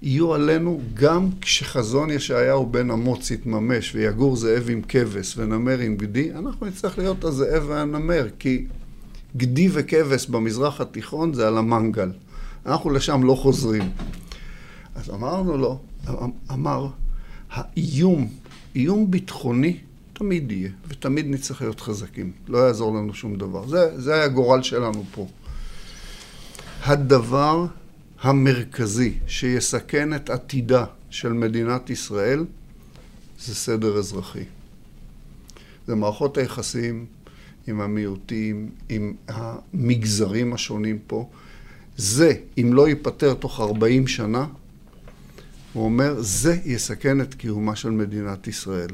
[0.02, 6.32] יהיו עלינו גם כשחזון ישעיהו בן אמוץ יתממש ויגור זאב עם כבש ונמר עם גדי,
[6.32, 8.66] אנחנו נצטרך להיות הזאב והנמר, כי
[9.38, 12.12] גדי וכבש במזרח התיכון זה על המנגל.
[12.66, 13.90] אנחנו לשם לא חוזרים.
[14.96, 15.80] אז אמרנו לו,
[16.52, 16.88] אמר,
[17.52, 18.28] האיום,
[18.76, 19.78] איום ביטחוני
[20.14, 22.32] תמיד יהיה, ותמיד נצטרך להיות חזקים.
[22.48, 23.68] לא יעזור לנו שום דבר.
[23.68, 25.28] זה, זה היה הגורל שלנו פה.
[26.84, 27.66] הדבר
[28.22, 32.46] המרכזי שיסכן את עתידה של מדינת ישראל
[33.40, 34.44] זה סדר אזרחי.
[35.88, 37.06] זה מערכות היחסים
[37.68, 41.30] עם המיעוטים, עם המגזרים השונים פה.
[41.98, 44.46] זה, אם לא ייפתר תוך 40 שנה,
[45.74, 48.90] הוא אומר, זה יסכן את קיומה של מדינת ישראל.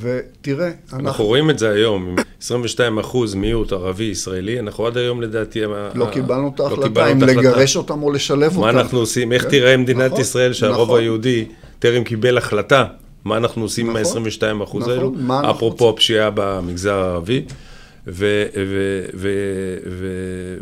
[0.00, 1.08] ותראה, אנחנו...
[1.08, 5.60] אנחנו רואים את זה היום, עם 22 אחוז מיעוט ערבי-ישראלי, אנחנו עד היום לדעתי...
[5.94, 8.60] לא קיבלנו את לא ההחלטה אם לגרש אותם או לשלב אותם.
[8.60, 9.48] מה אנחנו עושים, איך כן.
[9.48, 11.00] תיראה מדינת נכון, ישראל שהרוב נכון.
[11.00, 11.44] היהודי
[11.78, 12.84] טרם קיבל החלטה,
[13.24, 15.12] מה אנחנו עושים עם ה-22 אחוז האלו,
[15.50, 17.44] אפרופו הפשיעה במגזר הערבי,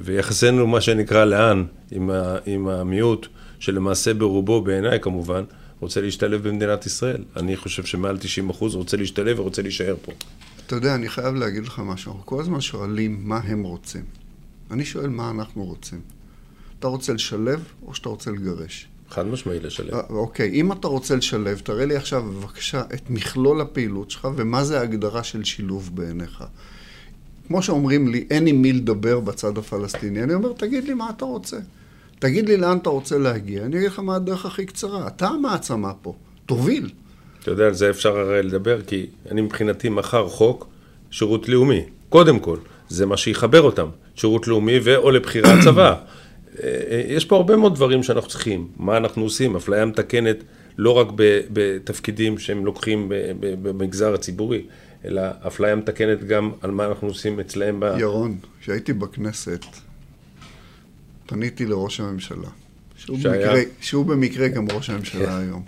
[0.04, 1.64] ויחסנו, מה שנקרא, לאן,
[2.46, 3.26] עם המיעוט,
[3.58, 5.42] שלמעשה ברובו, בעיניי כמובן,
[5.80, 7.24] רוצה להשתלב במדינת ישראל.
[7.36, 10.12] אני חושב שמעל 90 אחוז רוצה להשתלב ורוצה להישאר פה.
[10.66, 12.12] אתה יודע, אני חייב להגיד לך משהו.
[12.12, 14.04] אנחנו כל הזמן שואלים מה הם רוצים.
[14.70, 16.00] אני שואל מה אנחנו רוצים.
[16.78, 18.88] אתה רוצה לשלב או שאתה רוצה לגרש?
[19.10, 19.94] חד משמעי לשלב.
[19.94, 24.64] אה, אוקיי, אם אתה רוצה לשלב, תראה לי עכשיו בבקשה את מכלול הפעילות שלך ומה
[24.64, 26.44] זה ההגדרה של שילוב בעיניך.
[27.46, 31.24] כמו שאומרים לי, אין עם מי לדבר בצד הפלסטיני, אני אומר, תגיד לי מה אתה
[31.24, 31.58] רוצה.
[32.20, 35.06] תגיד לי לאן אתה רוצה להגיע, אני אגיד לך מה הדרך הכי קצרה.
[35.06, 36.14] אתה המעצמה פה,
[36.46, 36.90] תוביל.
[37.42, 40.68] אתה יודע, על זה אפשר הרי לדבר, כי אני מבחינתי מחר חוק
[41.10, 41.84] שירות לאומי.
[42.08, 42.56] קודם כל,
[42.88, 45.94] זה מה שיחבר אותם, שירות לאומי ו/או לבחירת צבא.
[46.62, 48.68] אה, יש פה הרבה מאוד דברים שאנחנו צריכים.
[48.76, 49.56] מה אנחנו עושים?
[49.56, 50.36] אפליה מתקנת
[50.78, 51.08] לא רק
[51.52, 54.62] בתפקידים שהם לוקחים במגזר הציבורי,
[55.04, 57.80] אלא אפליה מתקנת גם על מה אנחנו עושים אצלהם.
[57.80, 57.84] ב...
[57.98, 59.64] ירון, כשהייתי בכנסת,
[61.30, 62.48] פניתי לראש הממשלה,
[62.96, 65.32] שהוא, במקרה, שהוא במקרה גם ראש הממשלה כן.
[65.32, 65.62] היום.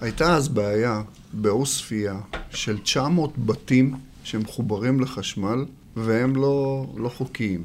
[0.00, 2.10] הייתה אז בעיה בעוספיא
[2.50, 5.64] של 900 בתים שמחוברים לחשמל
[5.96, 7.64] והם לא, לא חוקיים.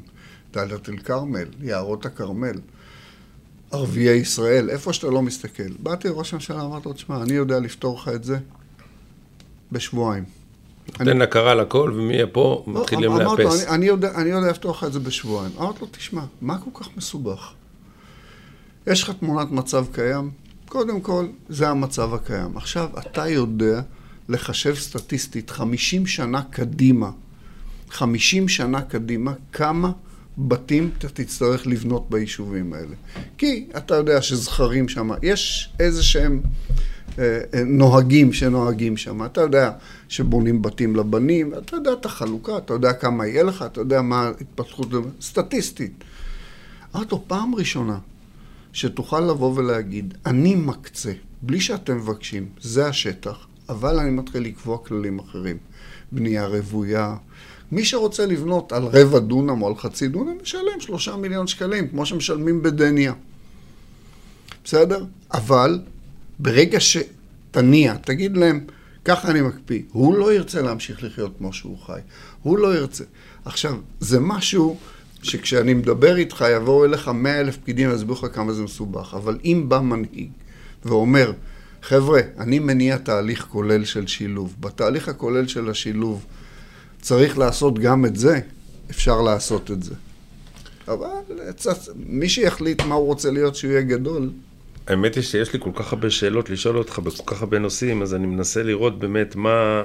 [0.52, 2.56] דאלית אל כרמל, יערות הכרמל,
[3.70, 5.72] ערביי ישראל, איפה שאתה לא מסתכל.
[5.78, 8.38] באתי לראש הממשלה, אמרתי לו, תשמע, אני יודע לפתור לך את זה
[9.72, 10.24] בשבועיים.
[10.86, 13.22] תן הכרה לכל, ומי יהיה פה, לא, מתחילים לאפס.
[13.22, 15.52] אמרתי לו, אני, יודע לפתור לך את זה בשבועיים.
[15.58, 17.52] אמרתי לו, תשמע, מה כל כך מסובך?
[18.86, 20.30] יש לך תמונת מצב קיים,
[20.68, 22.56] קודם כל, זה המצב הקיים.
[22.56, 23.80] עכשיו, אתה יודע
[24.28, 27.10] לחשב סטטיסטית 50 שנה קדימה,
[27.90, 29.92] 50 שנה קדימה, כמה
[30.38, 32.94] בתים אתה תצטרך לבנות ביישובים האלה.
[33.38, 36.42] כי אתה יודע שזכרים שם, יש איזה שהם
[37.66, 39.24] נוהגים שנוהגים שם.
[39.24, 39.70] אתה יודע
[40.08, 44.22] שבונים בתים לבנים, אתה יודע את החלוקה, אתה יודע כמה יהיה לך, אתה יודע מה
[44.22, 44.88] ההתפתחות
[45.20, 46.04] סטטיסטית.
[46.94, 47.98] אמרתי לו, פעם ראשונה
[48.72, 55.18] שתוכל לבוא ולהגיד, אני מקצה, בלי שאתם מבקשים, זה השטח, אבל אני מתחיל לקבוע כללים
[55.18, 55.56] אחרים.
[56.12, 57.16] בנייה רוויה.
[57.72, 62.06] מי שרוצה לבנות על רבע דונם או על חצי דונם, משלם שלושה מיליון שקלים, כמו
[62.06, 63.12] שמשלמים בדניה.
[64.64, 65.04] בסדר?
[65.34, 65.80] אבל
[66.42, 68.60] ברגע שתניע, תגיד להם,
[69.04, 72.00] ככה אני מקפיא, הוא לא ירצה להמשיך לחיות כמו שהוא חי.
[72.42, 73.04] הוא לא ירצה.
[73.44, 74.78] עכשיו, זה משהו
[75.22, 79.14] שכשאני מדבר איתך, יבואו אליך מאה אלף פקידים ויסבירו לך כמה זה מסובך.
[79.14, 80.30] אבל אם בא מנהיג
[80.84, 81.32] ואומר,
[81.82, 84.54] חבר'ה, אני מניע תהליך כולל של שילוב.
[84.60, 86.24] בתהליך הכולל של השילוב
[87.00, 88.40] צריך לעשות גם את זה,
[88.90, 89.94] אפשר לעשות את זה.
[90.88, 91.06] אבל
[92.06, 94.30] מי שיחליט מה הוא רוצה להיות שהוא יהיה גדול,
[94.86, 98.14] האמת היא שיש לי כל כך הרבה שאלות לשאול אותך בכל כך הרבה נושאים, אז
[98.14, 99.82] אני מנסה לראות באמת מה,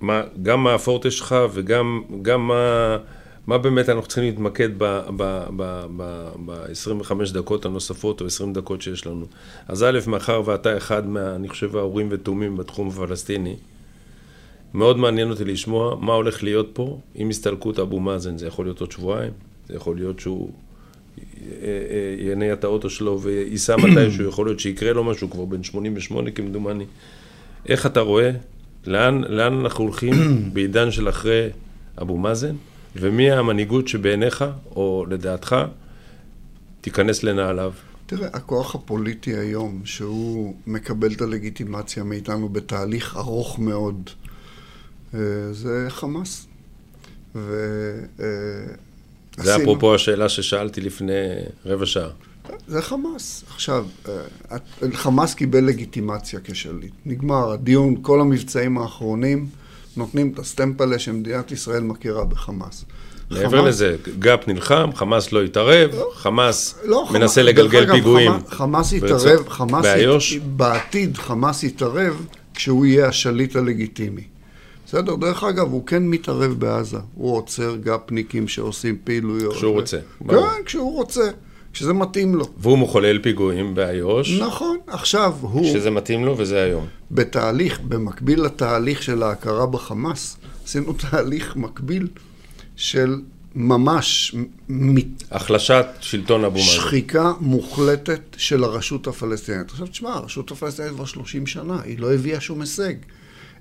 [0.00, 2.96] מה גם מה הפורטה שלך וגם גם מה,
[3.46, 9.26] מה באמת אנחנו צריכים להתמקד ב-25 דקות הנוספות או 20 דקות שיש לנו.
[9.68, 13.56] אז א', מאחר ואתה אחד מה, אני חושב, ההורים ותומים בתחום הפלסטיני,
[14.74, 18.38] מאוד מעניין אותי לשמוע מה הולך להיות פה עם הסתלקות אבו מאזן.
[18.38, 19.32] זה יכול להיות עוד שבועיים,
[19.68, 20.50] זה יכול להיות שהוא
[22.18, 26.84] יניע את האוטו שלו וייסע מתישהו, יכול להיות שיקרה לו משהו, כבר בן 88 כמדומני.
[27.68, 28.30] איך אתה רואה,
[28.86, 30.14] לאן, לאן אנחנו הולכים
[30.52, 31.48] בעידן של אחרי
[32.00, 32.56] אבו מאזן,
[32.96, 34.44] ומי המנהיגות שבעיניך,
[34.76, 35.56] או לדעתך,
[36.80, 37.72] תיכנס לנעליו?
[38.06, 44.10] תראה, הכוח הפוליטי היום, שהוא מקבל את הלגיטימציה מאיתנו בתהליך ארוך מאוד,
[45.14, 45.18] אה,
[45.52, 46.46] זה חמאס.
[47.34, 47.66] ו...
[49.42, 51.14] זה אפרופו השאלה ששאלתי לפני
[51.66, 52.08] רבע שעה.
[52.68, 53.44] זה חמאס.
[53.54, 54.14] עכשיו, אה,
[54.92, 56.92] חמאס קיבל לגיטימציה כשליט.
[57.06, 59.46] נגמר הדיון, כל המבצעים האחרונים
[59.96, 62.84] נותנים את הסטמפלה שמדינת ישראל מכירה בחמאס.
[63.30, 68.32] מעבר לזה, ג'יהאד נלחם, חמאס לא התערב, לא, חמאס לא, מנסה חמאס, לגלגל אגב, פיגועים.
[68.48, 70.36] חמאס יתערב, חמאס באיו"ש?
[70.36, 74.22] בעתיד חמאס יתערב כשהוא יהיה השליט הלגיטימי.
[74.90, 76.98] בסדר, דרך אגב, הוא כן מתערב בעזה.
[77.14, 79.54] הוא עוצר גפניקים שעושים פעילויות.
[79.54, 79.98] כשהוא רוצה.
[80.28, 81.30] כן, כשהוא רוצה.
[81.72, 82.44] כשזה מתאים לו.
[82.58, 84.40] והוא מחולל פיגועים באיו"ש.
[84.40, 85.70] נכון, עכשיו הוא...
[85.70, 86.86] כשזה מתאים לו וזה היום.
[87.10, 92.08] בתהליך, במקביל לתהליך של ההכרה בחמאס, עשינו תהליך מקביל
[92.76, 93.20] של
[93.54, 94.34] ממש...
[95.30, 96.70] החלשת שלטון אבו מאזן.
[96.70, 99.70] שחיקה מוחלטת של הרשות הפלסטינית.
[99.70, 102.94] עכשיו תשמע, הרשות הפלסטינית כבר 30 שנה, היא לא הביאה שום הישג.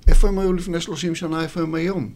[0.10, 2.10] איפה הם היו לפני 30 שנה, איפה הם היום?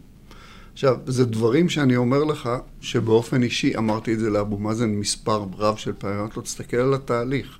[0.72, 2.48] עכשיו, זה דברים שאני אומר לך,
[2.80, 6.94] שבאופן אישי אמרתי את זה לאבו מאזן מספר רב של פעמים, אמרתי לו, תסתכל על
[6.94, 7.58] התהליך.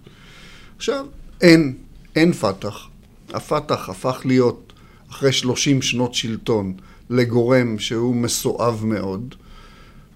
[0.77, 1.07] עכשיו,
[1.41, 1.75] אין,
[2.17, 2.89] אין פת"ח.
[3.33, 4.73] הפת"ח הפך להיות,
[5.11, 6.75] אחרי 30 שנות שלטון,
[7.11, 9.35] לגורם שהוא מסואב מאוד,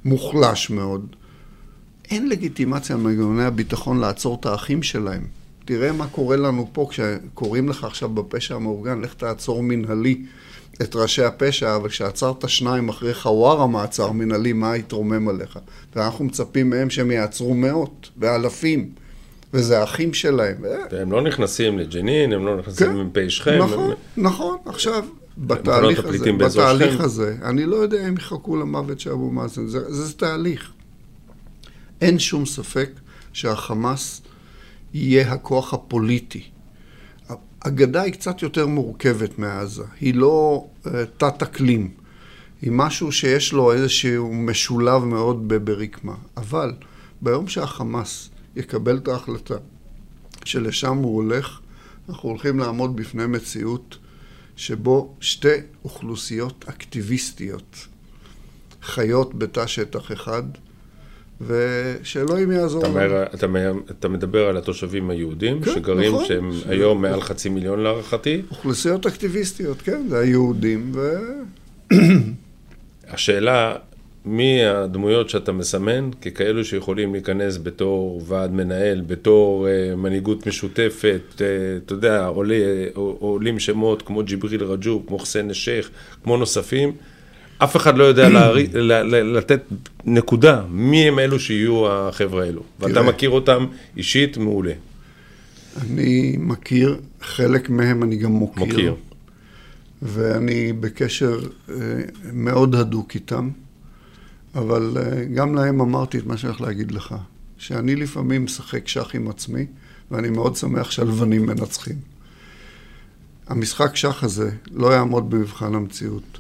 [0.05, 1.07] מוחלש מאוד.
[2.11, 5.38] אין לגיטימציה למנגנוני הביטחון לעצור את האחים שלהם.
[5.69, 10.23] תראה מה קורה לנו פה כשקוראים לך עכשיו בפשע המאורגן, לך תעצור מנהלי
[10.83, 15.59] את ראשי הפשע, אבל כשעצרת שניים אחרי חווארה מעצר מנהלי, מה יתרומם עליך?
[15.97, 18.91] ואנחנו מצפים מהם שהם יעצרו מאות ואלפים.
[19.55, 20.57] וזה האחים שלהם.
[20.91, 23.59] והם לא נכנסים לג'נין, הם לא נכנסים כן, פה שכם.
[23.59, 24.25] נכון, הם...
[24.25, 24.57] נכון.
[24.67, 25.05] עכשיו,
[25.39, 30.05] בתהליך הזה, בתהליך הזה, אני לא יודע אם יחכו למוות של אבו מאזן, זה, זה,
[30.05, 30.71] זה תהליך.
[32.01, 32.91] אין שום ספק
[33.33, 34.23] שהחמאס
[34.95, 36.43] יהיה הכוח הפוליטי.
[37.63, 41.91] הגדה היא קצת יותר מורכבת מעזה, היא לא uh, תת-אקלים,
[42.63, 46.15] היא משהו שיש לו איזשהו משולב מאוד ברקמה.
[46.37, 46.73] אבל
[47.23, 49.55] ביום שהחמאס יקבל את ההחלטה
[50.45, 51.61] שלשם הוא הולך,
[52.09, 53.99] אנחנו הולכים לעמוד בפני מציאות
[54.57, 57.87] שבו שתי אוכלוסיות אקטיביסטיות
[58.83, 60.43] חיות בתא שטח אחד,
[61.41, 63.23] ושאלוהים יעזור אתה לנו.
[63.23, 63.47] אתה,
[63.91, 66.67] אתה מדבר על התושבים היהודים, כן, שגרים, נכון, שהם ש...
[66.69, 68.43] היום מעל חצי מיליון להערכתי.
[68.51, 71.17] אוכלוסיות אקטיביסטיות, כן, זה היהודים, ו...
[73.11, 73.77] השאלה,
[74.25, 81.41] מי הדמויות שאתה מסמן ככאלו שיכולים להיכנס בתור ועד מנהל, בתור uh, מנהיגות משותפת, uh,
[81.85, 82.55] אתה יודע, עולה,
[82.95, 85.91] עולים שמות כמו ג'יבריל רג'וב, כמו חסן א-שייח,
[86.25, 86.93] כמו נוספים.
[87.59, 88.69] אף אחד לא יודע להרי,
[89.25, 89.63] לתת
[90.05, 92.63] נקודה מי הם אלו שיהיו החבר'ה האלו.
[92.81, 93.67] ואתה מכיר אותם
[93.97, 94.73] אישית מעולה.
[95.83, 98.65] אני מכיר, חלק מהם אני גם מוקיר.
[98.65, 98.95] מוקיר.
[100.03, 101.75] ואני בקשר אה,
[102.33, 103.51] מאוד הדוק איתם,
[104.55, 107.15] אבל אה, גם להם אמרתי את מה שאני הולך להגיד לך,
[107.59, 109.67] שאני לפעמים משחק שח עם עצמי,
[110.11, 111.97] ואני מאוד שמח שהלבנים מנצחים.
[113.49, 116.39] המשחק שח הזה לא יעמוד במבחן המציאות,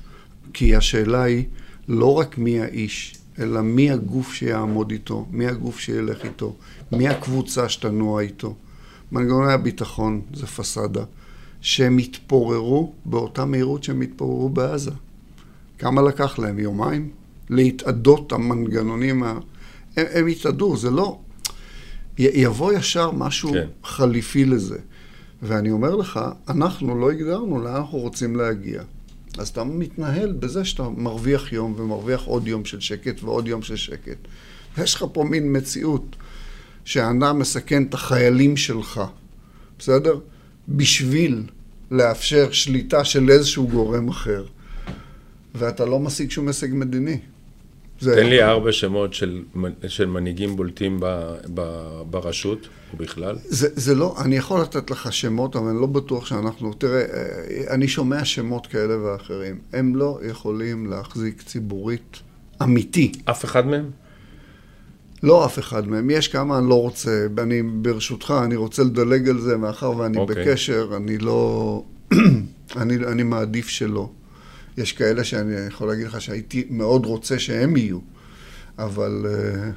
[0.58, 1.44] כי השאלה היא
[1.88, 6.54] לא רק מי האיש, אלא מי הגוף שיעמוד איתו, מי הגוף שילך איתו,
[6.92, 8.54] מי הקבוצה שתנוע איתו.
[9.12, 11.04] מנגנוני הביטחון זה פסאדה,
[11.60, 14.90] שהם התפוררו באותה מהירות שהם התפוררו בעזה.
[15.78, 16.58] כמה לקח להם?
[16.58, 17.10] יומיים?
[17.50, 19.38] להתאדות המנגנונים ה...
[19.96, 21.18] הם, הם התאדו, זה לא...
[22.18, 23.66] י- יבוא ישר משהו כן.
[23.84, 24.78] חליפי לזה.
[25.42, 28.82] ואני אומר לך, אנחנו לא הגדרנו לאן אנחנו רוצים להגיע.
[29.38, 33.76] אז אתה מתנהל בזה שאתה מרוויח יום ומרוויח עוד יום של שקט ועוד יום של
[33.76, 34.18] שקט.
[34.78, 36.16] ויש לך פה מין מציאות
[36.84, 39.00] שהאדם מסכן את החיילים שלך,
[39.78, 40.18] בסדר?
[40.68, 41.42] בשביל
[41.90, 44.44] לאפשר שליטה של איזשהו גורם אחר.
[45.54, 47.18] ואתה לא משיג שום הישג מדיני.
[48.00, 48.14] זה...
[48.14, 49.42] תן לי ארבע שמות של,
[49.88, 51.62] של מנהיגים בולטים ב, ב,
[52.10, 53.36] ברשות ובכלל.
[53.44, 56.72] זה, זה לא, אני יכול לתת לך שמות, אבל אני לא בטוח שאנחנו...
[56.72, 59.58] תראה, אה, אני שומע שמות כאלה ואחרים.
[59.72, 62.16] הם לא יכולים להחזיק ציבורית
[62.62, 63.12] אמיתי.
[63.24, 63.90] אף אחד מהם?
[65.22, 66.10] לא אף אחד מהם.
[66.10, 70.44] יש כמה, אני לא רוצה, אני, ברשותך, אני רוצה לדלג על זה, מאחר ואני אוקיי.
[70.44, 71.82] בקשר, אני לא...
[72.80, 74.10] אני, אני מעדיף שלא.
[74.78, 77.98] יש כאלה שאני יכול להגיד לך שהייתי מאוד רוצה שהם יהיו,
[78.78, 79.70] אבל, אה,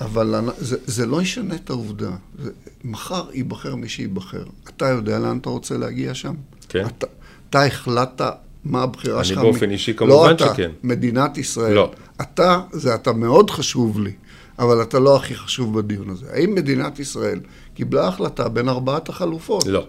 [0.00, 2.10] אבל אני- זה, זה לא ישנה את העובדה.
[2.42, 2.50] זה,
[2.84, 4.42] מחר ייבחר מי שייבחר.
[4.68, 6.34] אתה יודע לאן אתה רוצה להגיע שם?
[6.68, 6.86] כן.
[6.86, 7.06] אתה,
[7.50, 8.32] אתה החלטת
[8.64, 9.38] מה הבחירה אני שלך.
[9.38, 10.70] באופן מ- אישי לא כמובן אתה, שכן.
[10.82, 11.74] מדינת ישראל.
[11.74, 11.92] לא.
[12.20, 14.12] אתה, זה אתה מאוד חשוב לי,
[14.58, 16.26] אבל אתה לא הכי חשוב בדיון הזה.
[16.32, 17.40] האם מדינת ישראל
[17.74, 19.66] קיבלה החלטה בין ארבעת החלופות?
[19.66, 19.86] לא.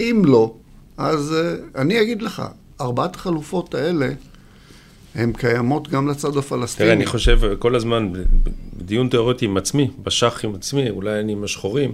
[0.00, 0.54] אם לא,
[0.96, 2.42] אז uh, אני אגיד לך,
[2.80, 4.08] ארבעת החלופות האלה,
[5.14, 6.86] הן קיימות גם לצד הפלסטיני.
[6.86, 8.12] תראה, אני חושב כל הזמן,
[8.76, 11.92] בדיון תיאורטי עם עצמי, בשח עם עצמי, אולי אני עם השחורים,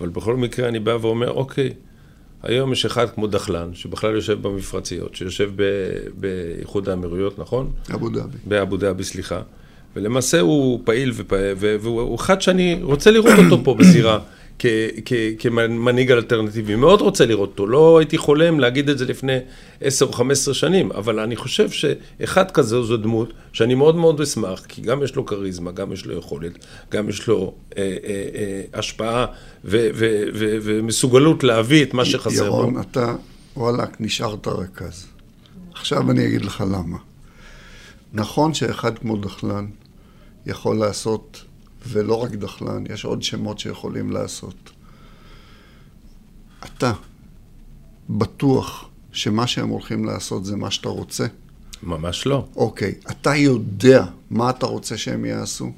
[0.00, 1.72] אבל בכל מקרה אני בא ואומר, אוקיי,
[2.42, 5.50] היום יש אחד כמו דחלן, שבכלל יושב במפרציות, שיושב
[6.14, 7.70] באיחוד האמירויות, נכון?
[7.94, 8.38] אבו דאבי.
[8.44, 9.40] באבו דאבי, סליחה.
[9.96, 14.18] ולמעשה הוא פעיל ופעיל, והוא אחד שאני רוצה לראות אותו פה בזירה.
[14.58, 14.66] כ-
[15.04, 19.38] כ- כמנהיג אלטרנטיבי, מאוד רוצה לראות אותו, לא הייתי חולם להגיד את זה לפני
[19.80, 24.64] 10 או 15 שנים, אבל אני חושב שאחד כזה זו דמות שאני מאוד מאוד אשמח,
[24.68, 28.78] כי גם יש לו כריזמה, גם יש לו יכולת, גם יש לו אה, אה, אה,
[28.78, 29.26] השפעה
[29.64, 32.56] ו- ו- ו- ומסוגלות להביא את מה שחסר בו.
[32.56, 33.14] ירון, אתה,
[33.56, 35.06] וואלכ, נשארת רכז.
[35.74, 36.98] עכשיו אני אגיד לך למה.
[38.12, 39.66] נכון שאחד כמו דחלן
[40.46, 41.44] יכול לעשות,
[41.88, 44.70] ולא רק דחלן, יש עוד שמות שיכולים לעשות.
[46.64, 46.92] אתה
[48.08, 51.26] בטוח שמה שהם הולכים לעשות זה מה שאתה רוצה?
[51.82, 52.46] ממש לא.
[52.56, 55.72] אוקיי, אתה יודע מה אתה רוצה שהם יעשו?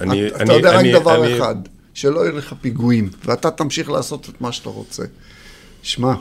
[0.00, 1.54] אני, אתה, אני, אתה יודע אני, רק דבר אני, אחד,
[1.94, 5.04] שלא יהיו לך פיגועים, ואתה תמשיך לעשות את מה שאתה רוצה.
[5.82, 6.14] שמע,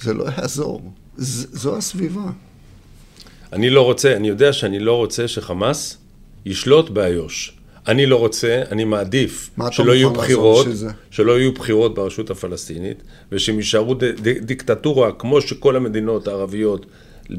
[0.00, 2.30] זה לא יעזור, ז, זו הסביבה.
[3.52, 5.96] אני לא רוצה, אני יודע שאני לא רוצה שחמאס
[6.44, 7.52] ישלוט באיו"ש.
[7.88, 10.66] אני לא רוצה, אני מעדיף שלא יהיו בחירות?
[11.10, 13.94] שלא יהיו בחירות ברשות הפלסטינית, ושהם יישארו
[14.42, 16.86] דיקטטורה כמו שכל המדינות הערביות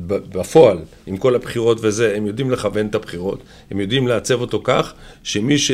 [0.08, 0.78] בפועל,
[1.08, 3.40] עם כל הבחירות וזה, הם יודעים לכוון את הבחירות,
[3.72, 5.72] הם יודעים לעצב אותו כך, שמי, ש,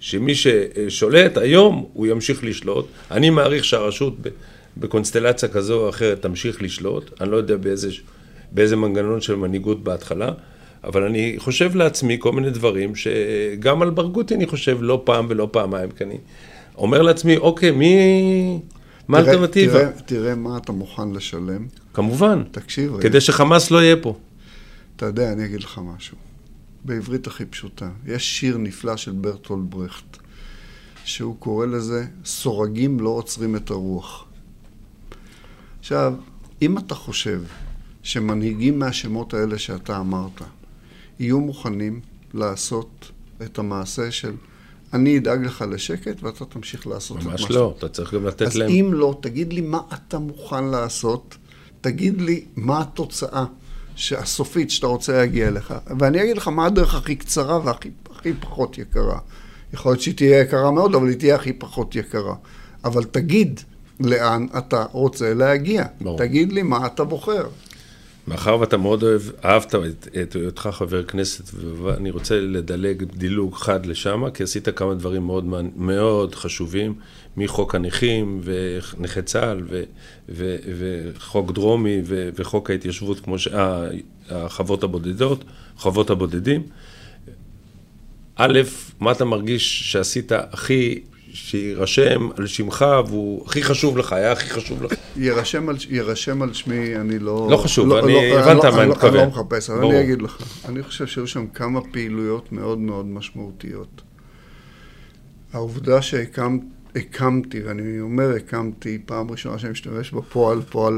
[0.00, 2.86] שמי ששולט היום, הוא ימשיך לשלוט.
[3.10, 4.14] אני מעריך שהרשות
[4.76, 7.90] בקונסטלציה כזו או אחרת תמשיך לשלוט, אני לא יודע באיזה,
[8.52, 10.32] באיזה מנגנון של מנהיגות בהתחלה.
[10.84, 15.48] אבל אני חושב לעצמי כל מיני דברים שגם על ברגותי אני חושב לא פעם ולא
[15.52, 16.18] פעמיים, כי אני
[16.76, 18.60] אומר לעצמי, אוקיי, מי...
[19.08, 19.72] מה תראה- האלטרנטיבה?
[19.72, 21.66] תראה, תראה מה אתה מוכן לשלם.
[21.94, 24.16] כמובן, תקשיב רגע, כדי שחמאס לא יהיה פה.
[24.96, 26.16] אתה יודע, אני אגיד לך משהו.
[26.84, 30.16] בעברית הכי פשוטה, יש שיר נפלא של ברטולד ברכט,
[31.04, 34.24] שהוא קורא לזה, סורגים לא עוצרים את הרוח.
[35.80, 36.14] עכשיו,
[36.62, 37.40] אם אתה חושב
[38.02, 40.42] שמנהיגים מהשמות האלה שאתה אמרת,
[41.18, 42.00] יהיו מוכנים
[42.34, 43.10] לעשות
[43.42, 44.32] את המעשה של
[44.92, 48.26] אני אדאג לך לשקט ואתה תמשיך לעשות את מה ממש שאתה לא, אתה צריך גם
[48.26, 48.70] לתת אז להם.
[48.70, 51.36] אם לא, תגיד לי מה אתה מוכן לעשות,
[51.80, 53.44] תגיד לי מה התוצאה
[54.16, 58.78] הסופית שאתה רוצה להגיע אליך, ואני אגיד לך מה הדרך הכי קצרה והכי הכי פחות
[58.78, 59.18] יקרה.
[59.72, 62.34] יכול להיות שהיא תהיה יקרה מאוד, אבל היא תהיה הכי פחות יקרה.
[62.84, 63.60] אבל תגיד
[64.00, 65.84] לאן אתה רוצה להגיע.
[66.00, 66.18] ברור.
[66.18, 67.46] תגיד לי מה אתה בוחר.
[68.28, 71.50] מאחר ואתה מאוד אוהב, אהבת את, את היותך חבר כנסת,
[71.82, 75.44] ואני רוצה לדלג דילוג חד לשם, כי עשית כמה דברים מאוד,
[75.76, 76.94] מאוד חשובים,
[77.36, 79.82] מחוק הנכים ונכי צה"ל ו,
[80.28, 83.48] ו, וחוק דרומי ו, וחוק ההתיישבות, כמו ש...
[84.30, 85.44] החוות הבודדות,
[85.76, 86.62] חוות הבודדים.
[88.36, 88.60] א',
[89.00, 91.00] מה אתה מרגיש שעשית הכי
[91.44, 94.92] שיירשם על שמך והוא הכי חשוב לך, היה הכי חשוב לך.
[95.16, 97.48] יירשם על, יירשם על שמי, אני לא...
[97.50, 99.20] לא חשוב, לא, אני לא, הבנת לא, מה אני מתכוון.
[99.20, 100.42] אני לא מחפש, אבל אני אגיד לך.
[100.68, 104.02] אני חושב שהיו שם כמה פעילויות מאוד מאוד משמעותיות.
[105.52, 110.94] העובדה שהקמתי, ואני אומר הקמתי, פעם ראשונה שאני משתמש בפועל, פועל,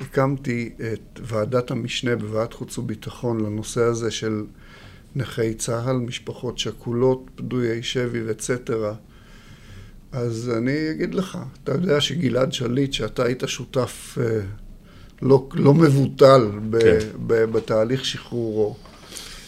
[0.00, 4.44] הקמתי את ועדת המשנה בוועדת חוץ וביטחון לנושא הזה של
[5.16, 8.94] נכי צה"ל, משפחות שכולות, פדויי שבי וצטרה.
[10.12, 14.40] אז אני אגיד לך, אתה יודע שגלעד שליט, שאתה היית שותף אה,
[15.22, 16.98] לא, לא מבוטל ב, כן.
[17.26, 18.76] ב, בתהליך שחרורו,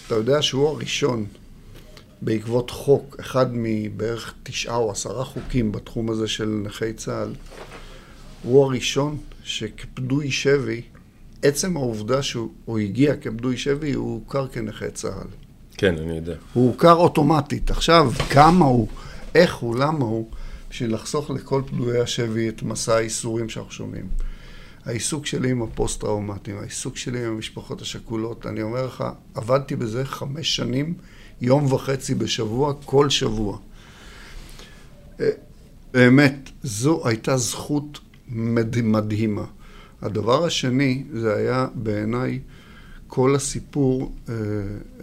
[0.06, 1.26] אתה יודע שהוא הראשון
[2.22, 7.32] בעקבות חוק, אחד מבערך תשעה או עשרה חוקים בתחום הזה של נכי צה"ל,
[8.42, 10.82] הוא הראשון שכפדוי שבי,
[11.42, 15.28] עצם העובדה שהוא הגיע כפדוי שבי, הוא הוכר כנכה צה"ל.
[15.76, 16.34] כן, אני יודע.
[16.52, 17.70] הוא הוכר אוטומטית.
[17.70, 18.88] עכשיו, כמה הוא,
[19.34, 20.30] איך הוא, למה הוא,
[20.74, 24.08] בשביל לחסוך לכל פדויי השבי את מסע הייסורים שאנחנו שומעים.
[24.84, 29.04] העיסוק שלי עם הפוסט-טראומטיים, העיסוק שלי עם המשפחות השכולות, אני אומר לך,
[29.34, 30.94] עבדתי בזה חמש שנים,
[31.40, 33.58] יום וחצי בשבוע, כל שבוע.
[35.20, 35.30] אה,
[35.92, 37.98] באמת, זו הייתה זכות
[38.28, 39.44] מדהימה.
[40.02, 42.40] הדבר השני, זה היה בעיניי
[43.06, 44.34] כל הסיפור אה,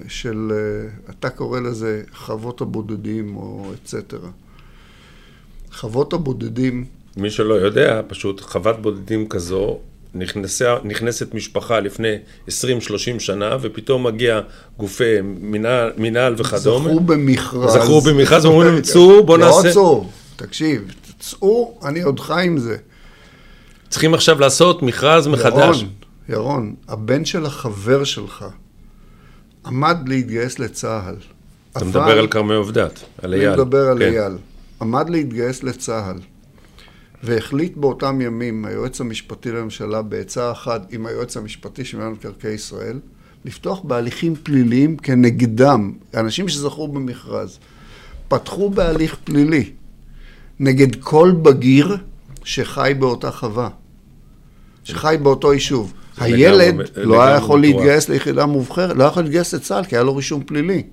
[0.07, 4.29] של, אה, אתה קורא לזה חוות הבודדים או אצטרה.
[5.73, 6.85] חוות הבודדים...
[7.17, 9.79] מי שלא יודע, פשוט חוות בודדים כזו,
[10.15, 12.15] נכנסה, נכנסת משפחה לפני
[12.47, 12.51] 20-30
[13.19, 14.41] שנה, ופתאום מגיע
[14.77, 16.89] גופי מנהל, מנהל וכדומה.
[16.89, 17.73] זכו במכרז.
[17.73, 19.67] זכו במכרז, ואומרים להם, צאו, בוא נעשה...
[19.67, 22.77] לא צאו, תקשיב, צאו, אני עוד חי עם זה.
[23.89, 25.77] צריכים עכשיו לעשות מכרז מחדש.
[25.77, 25.89] ירון,
[26.29, 28.45] ירון, הבן של החבר שלך
[29.65, 31.15] עמד להתגייס לצה"ל.
[31.71, 31.87] אתה אבל...
[31.87, 33.47] מדבר על כרמי עובדת, על אייל.
[33.47, 34.13] אני מדבר על כן.
[34.13, 34.37] אייל.
[34.81, 36.19] עמד להתגייס לצה"ל,
[37.23, 42.99] והחליט באותם ימים היועץ המשפטי לממשלה בעצה אחת עם היועץ המשפטי של מינהל מקרקעי ישראל,
[43.45, 47.59] לפתוח בהליכים פליליים כנגדם, אנשים שזכו במכרז,
[48.27, 49.71] פתחו בהליך פלילי
[50.59, 51.97] נגד כל בגיר
[52.43, 53.69] שחי באותה חווה,
[54.83, 55.93] שחי באותו יישוב.
[56.17, 60.15] הילד לא היה יכול להתגייס ליחידה מובחרת, לא היה יכול להתגייס לצה"ל כי היה לו
[60.15, 60.83] רישום פלילי.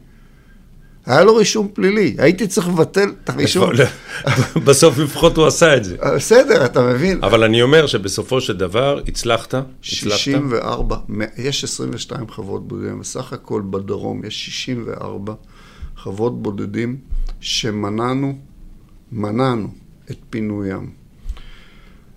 [1.08, 3.70] היה לו רישום פלילי, הייתי צריך לבטל את הרישום.
[4.66, 5.96] בסוף לפחות הוא עשה את זה.
[6.02, 7.24] אה, בסדר, אתה מבין.
[7.24, 10.96] אבל אני אומר שבסופו של דבר הצלחת, 64,
[11.38, 15.34] יש 22 חוות בודדים, בסך הכל בדרום יש 64
[15.96, 16.96] חוות בודדים
[17.40, 18.38] שמנענו,
[19.12, 19.68] מנענו
[20.10, 20.90] את פינוים.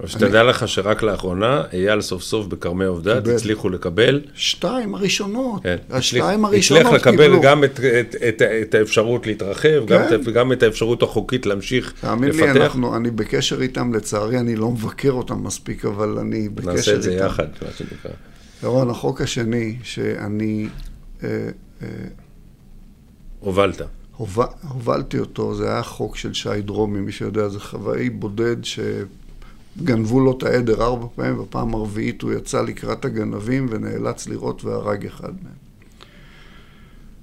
[0.06, 4.22] שתדע לך שרק לאחרונה, אייל סוף סוף בכרמי עובדת, הצליחו לקבל...
[4.34, 5.64] שתיים הראשונות.
[5.64, 5.76] כן.
[5.90, 6.96] השתיים הראשונות קיבלו.
[6.96, 9.96] הצליח לקבל גם את, את, את, את האפשרות להתרחב, כן.
[9.96, 12.02] גם, את, גם את האפשרות החוקית להמשיך לפתח.
[12.02, 16.70] תאמין לי, אנחנו, אני בקשר איתם, לצערי, אני לא מבקר אותם מספיק, אבל אני בקשר
[16.70, 16.76] איתם.
[16.76, 18.12] נעשה את זה יחד, מה שנקרא.
[18.64, 20.68] ירון, החוק השני, שאני...
[21.24, 21.30] אה,
[21.82, 21.88] אה,
[23.40, 23.82] הובלת.
[24.62, 28.80] הובלתי אותו, זה היה חוק של שי דרומי, מי שיודע, זה חוואי בודד ש...
[29.78, 35.06] גנבו לו את העדר ארבע פעמים, בפעם הרביעית הוא יצא לקראת הגנבים ונאלץ לראות והרג
[35.06, 35.62] אחד מהם.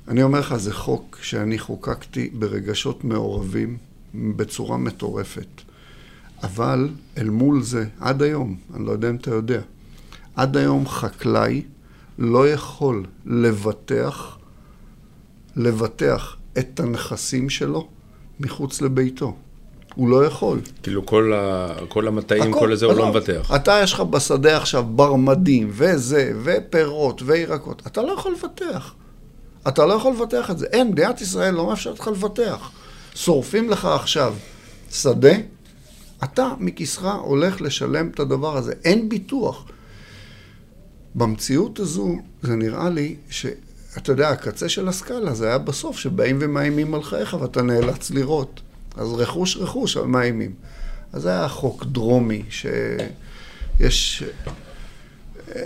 [0.09, 3.77] אני אומר לך, זה חוק שאני חוקקתי ברגשות מעורבים
[4.15, 5.63] בצורה מטורפת.
[6.43, 6.89] אבל
[7.19, 9.61] אל מול זה, עד היום, אני לא יודע אם אתה יודע,
[10.35, 11.63] עד היום חקלאי
[12.19, 14.39] לא יכול לבטח,
[15.57, 17.89] לבטח את הנכסים שלו
[18.41, 19.37] מחוץ לביתו.
[19.99, 20.61] הוא לא יכול.
[20.83, 21.69] כאילו כל, ה...
[21.89, 23.51] כל המטעים, כל הזה, הוא לא מבטח.
[23.55, 27.83] אתה, יש לך בשדה עכשיו ברמדים, וזה, ופירות, וירקות.
[27.87, 28.95] אתה לא יכול לבטח.
[29.69, 30.67] אתה לא יכול לבטח את זה.
[30.67, 32.71] אין, מדינת ישראל לא מאפשרת לך לבטח.
[33.15, 34.35] שורפים לך עכשיו
[34.91, 35.35] שדה,
[36.25, 38.73] אתה מכיסך הולך לשלם את הדבר הזה.
[38.85, 39.65] אין ביטוח.
[41.15, 43.47] במציאות הזו, זה נראה לי ש...
[43.97, 48.61] אתה יודע, הקצה של הסקאלה זה היה בסוף, שבאים ומאיימים על חייך ואתה נאלץ לראות.
[48.99, 50.53] אז רכוש רכוש, אבל מאיימים.
[51.13, 54.25] אז זה היה חוק דרומי, שיש...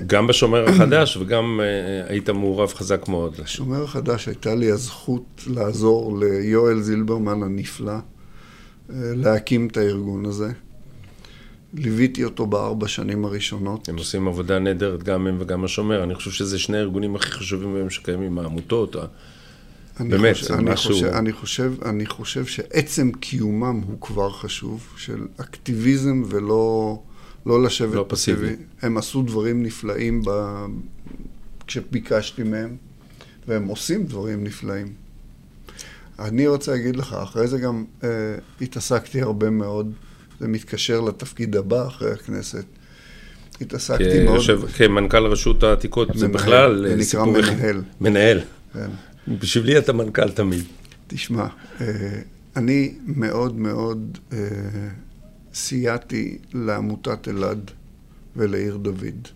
[0.06, 3.40] גם בשומר החדש וגם uh, היית מעורב חזק מאוד.
[3.42, 10.52] בשומר החדש הייתה לי הזכות לעזור ליואל זילברמן הנפלא uh, להקים את הארגון הזה.
[11.74, 13.88] ליוויתי אותו בארבע שנים הראשונות.
[13.88, 16.02] הם עושים עבודה נהדרת, גם הם וגם השומר.
[16.02, 18.96] אני חושב שזה שני הארגונים הכי חשובים היום שקיימים, העמותות.
[20.00, 24.30] אני באמת, חושב, זה אני משהו- חושב, אני, חושב, אני חושב שעצם קיומם הוא כבר
[24.32, 26.98] חשוב, של אקטיביזם ולא
[27.46, 28.56] לא לשבת לא פסיבי.
[28.82, 30.30] הם עשו דברים נפלאים ב...
[31.66, 32.76] כשביקשתי מהם,
[33.48, 34.92] והם עושים דברים נפלאים.
[36.18, 38.08] אני רוצה להגיד לך, אחרי זה גם אה,
[38.60, 39.92] התעסקתי הרבה מאוד,
[40.40, 42.64] זה מתקשר לתפקיד הבא אחרי הכנסת.
[43.60, 44.36] התעסקתי מאוד...
[44.40, 47.40] כיושב- כמנכ"ל רשות העתיקות, זה מנהל, בכלל זה נקרא סיפור...
[47.40, 47.52] אחד.
[47.56, 47.82] מנהל.
[48.00, 48.40] מנהל.
[48.74, 48.90] כן.
[49.28, 50.64] בשבילי אתה מנכ"ל תמיד.
[51.06, 51.46] תשמע,
[51.80, 51.86] אה,
[52.56, 54.38] אני מאוד מאוד אה,
[55.54, 57.70] סייעתי לעמותת אלעד
[58.36, 59.28] ולעיר דוד.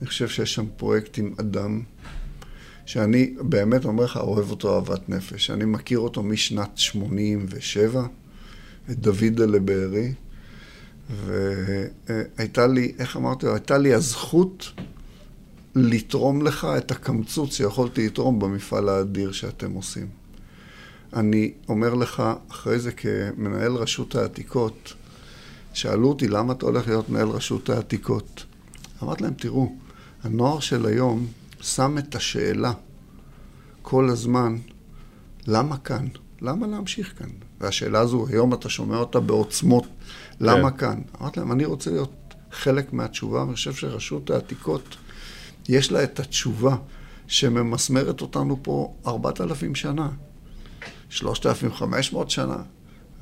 [0.00, 1.82] אני חושב שיש שם פרויקט עם אדם
[2.86, 5.50] שאני באמת אומר לך, אוהב אותו אהבת נפש.
[5.50, 8.06] אני מכיר אותו משנת 87,
[8.90, 10.12] את דוד לבארי,
[11.10, 14.72] והייתה לי, איך אמרתי לו, הייתה לי הזכות
[15.78, 20.06] לתרום לך את הקמצוץ שיכולתי לתרום במפעל האדיר שאתם עושים.
[21.12, 24.94] אני אומר לך, אחרי זה כמנהל רשות העתיקות,
[25.72, 28.44] שאלו אותי, למה אתה הולך להיות מנהל רשות העתיקות?
[29.02, 29.72] אמרתי להם, תראו,
[30.22, 31.26] הנוער של היום
[31.60, 32.72] שם את השאלה
[33.82, 34.56] כל הזמן,
[35.46, 36.06] למה כאן?
[36.40, 37.30] למה להמשיך כאן?
[37.60, 39.86] והשאלה הזו, היום אתה שומע אותה בעוצמות,
[40.40, 40.76] למה כן.
[40.76, 41.00] כאן?
[41.20, 44.96] אמרתי להם, אני רוצה להיות חלק מהתשובה, ואני חושב שרשות העתיקות,
[45.68, 46.76] יש לה את התשובה
[47.26, 50.08] שממסמרת אותנו פה 4,000 שנה,
[51.10, 52.56] 3,500 שנה.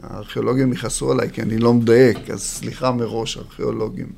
[0.03, 4.12] הארכיאולוגים יכעסו עליי כי אני לא מדייק, אז סליחה מראש, ארכיאולוגים.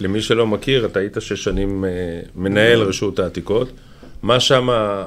[0.00, 1.90] למי שלא מכיר, אתה היית שש שנים אה,
[2.36, 3.68] מנהל רשות העתיקות.
[4.22, 5.06] מה שמה,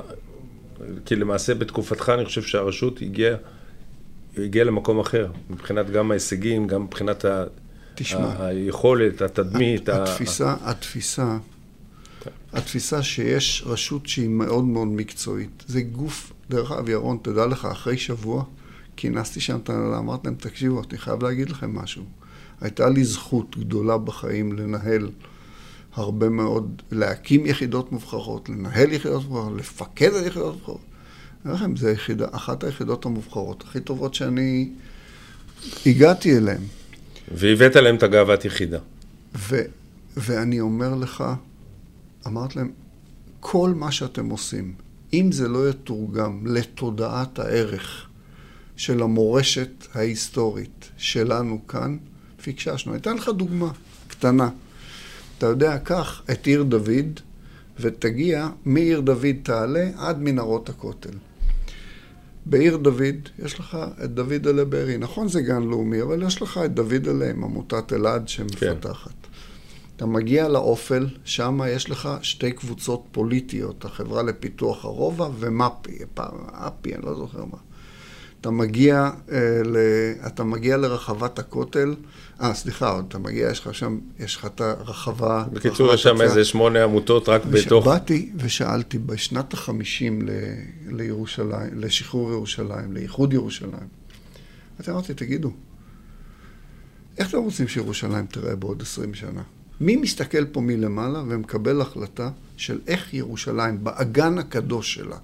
[1.06, 3.36] כי למעשה בתקופתך אני חושב שהרשות הגיעה
[4.38, 7.44] הגיעה למקום אחר, מבחינת גם ההישגים, גם מבחינת ה...
[7.96, 8.46] תשמע.
[8.46, 9.90] היכולת, התדמית.
[9.90, 10.56] ה- התפיסה,
[12.54, 15.64] התפיסה, שיש רשות שהיא מאוד מאוד מקצועית.
[15.68, 18.44] זה גוף, דרך אגב, ירון, תדע לך, אחרי שבוע
[18.98, 22.04] כינסתי שם את ההנהלה, אמרתי להם, תקשיבו, אני חייב להגיד לכם משהו.
[22.62, 25.10] הייתה לי זכות גדולה בחיים לנהל
[25.94, 30.82] הרבה מאוד, להקים יחידות מובחרות, לנהל יחידות מובחרות, לפקד על יחידות מובחרות.
[31.46, 34.70] אני אומר לכם, זו יחידה, אחת היחידות המובחרות הכי טובות שאני
[35.86, 36.62] הגעתי אליהן.
[37.36, 38.80] והבאת להם את הגאוות יחידה.
[39.36, 39.62] ו,
[40.18, 41.24] ואני אומר לך,
[42.28, 42.72] אמרתי להם,
[43.40, 44.74] כל מה שאתם עושים,
[45.14, 48.08] אם זה לא יתורגם לתודעת הערך
[48.76, 51.98] של המורשת ההיסטורית שלנו כאן,
[52.42, 52.92] פיקששנו.
[52.92, 53.72] אני אתן לך דוגמה
[54.08, 54.50] קטנה.
[55.38, 57.20] אתה יודע, קח את עיר דוד
[57.80, 61.18] ותגיע מעיר דוד תעלה עד מנהרות הכותל.
[62.46, 64.98] בעיר דוד יש לך את דוד אלה בארי.
[64.98, 69.27] נכון זה גן לאומי, אבל יש לך את דוד אלה עם עמותת אלעד שמפתחת.
[69.98, 75.98] אתה מגיע לאופל, שם יש לך שתי קבוצות פוליטיות, החברה לפיתוח הרובע ומפ"י,
[76.52, 77.58] אפי, אני לא זוכר מה.
[78.42, 79.78] אתה מגיע, אה, ל...
[80.28, 81.96] אתה מגיע לרחבת הכותל,
[82.42, 85.46] אה, סליחה, אתה מגיע, יש לך שם, יש לך את הרחבה...
[85.54, 86.22] בקיצור, יש שם.
[86.22, 87.86] איזה שמונה עמותות רק בתוך...
[87.86, 90.30] באתי ושאלתי בשנת החמישים ל...
[90.88, 93.88] לירושלים, לשחרור ירושלים, לאיחוד ירושלים.
[94.80, 95.52] אז אמרתי, תגידו,
[97.18, 99.42] איך אתם רוצים שירושלים תראה בעוד עשרים שנה?
[99.82, 105.18] מי מסתכל פה מלמעלה ומקבל החלטה של איך ירושלים, באגן הקדוש שלה,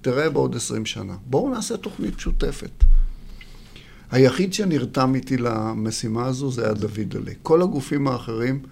[0.00, 1.16] תראה בעוד עשרים שנה?
[1.26, 2.84] בואו נעשה תוכנית משותפת.
[4.10, 7.34] היחיד שנרתם איתי למשימה הזו זה היה דוד עלי.
[7.42, 8.62] כל הגופים האחרים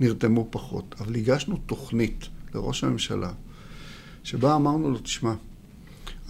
[0.00, 3.30] נרתמו פחות, אבל הגשנו תוכנית לראש הממשלה,
[4.24, 5.34] שבה אמרנו לו, תשמע,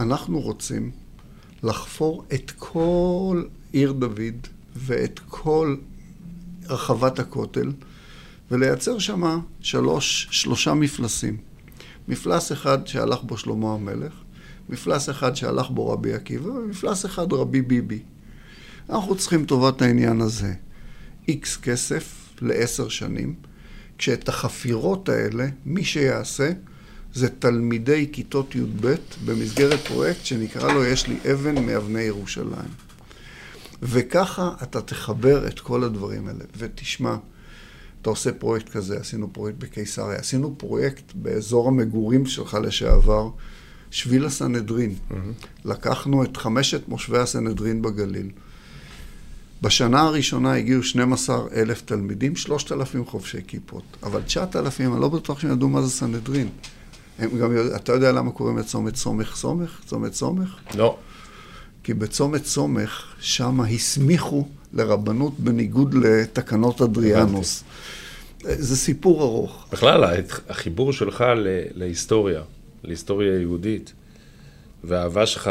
[0.01, 0.91] אנחנו רוצים
[1.63, 3.43] לחפור את כל
[3.73, 4.47] עיר דוד
[4.77, 5.77] ואת כל
[6.69, 7.73] רחבת הכותל
[8.51, 11.37] ולייצר שם שלוש, שלושה מפלסים.
[12.09, 14.13] מפלס אחד שהלך בו שלמה המלך,
[14.69, 18.03] מפלס אחד שהלך בו רבי עקיבא, ומפלס אחד רבי ביבי.
[18.91, 20.55] אנחנו צריכים טובת העניין הזה
[21.29, 23.35] איקס כסף לעשר שנים,
[23.99, 26.51] כשאת החפירות האלה, מי שיעשה
[27.15, 28.95] זה תלמידי כיתות י"ב
[29.25, 32.71] במסגרת פרויקט שנקרא לו "יש לי אבן מאבני ירושלים".
[33.83, 36.45] וככה אתה תחבר את כל הדברים האלה.
[36.57, 37.17] ותשמע,
[38.03, 43.31] אתה עושה פרויקט כזה, עשינו פרויקט בקיסריה, עשינו פרויקט באזור המגורים שלך לשעבר,
[43.91, 44.95] שביל הסנהדרין.
[44.95, 45.15] Mm-hmm.
[45.65, 48.31] לקחנו את חמשת מושבי הסנהדרין בגליל.
[49.63, 53.83] בשנה הראשונה הגיעו 12 אלף תלמידים, 3,000 חובשי כיפות.
[54.03, 56.49] אבל 9,000, אני לא בטוח שהם ידעו מה זה סנהדרין.
[57.19, 59.81] הם גם, אתה יודע למה קוראים לצומת סומך סומך?
[59.87, 60.57] צומת סומך?
[60.75, 60.97] לא.
[61.83, 67.65] כי בצומת סומך, שם הסמיכו לרבנות בניגוד לתקנות אדריאנוס.
[68.41, 69.67] זה סיפור ארוך.
[69.73, 70.05] בכלל,
[70.49, 71.25] החיבור שלך
[71.75, 72.43] להיסטוריה,
[72.85, 73.93] להיסטוריה יהודית,
[74.85, 75.51] והאהבה שלך,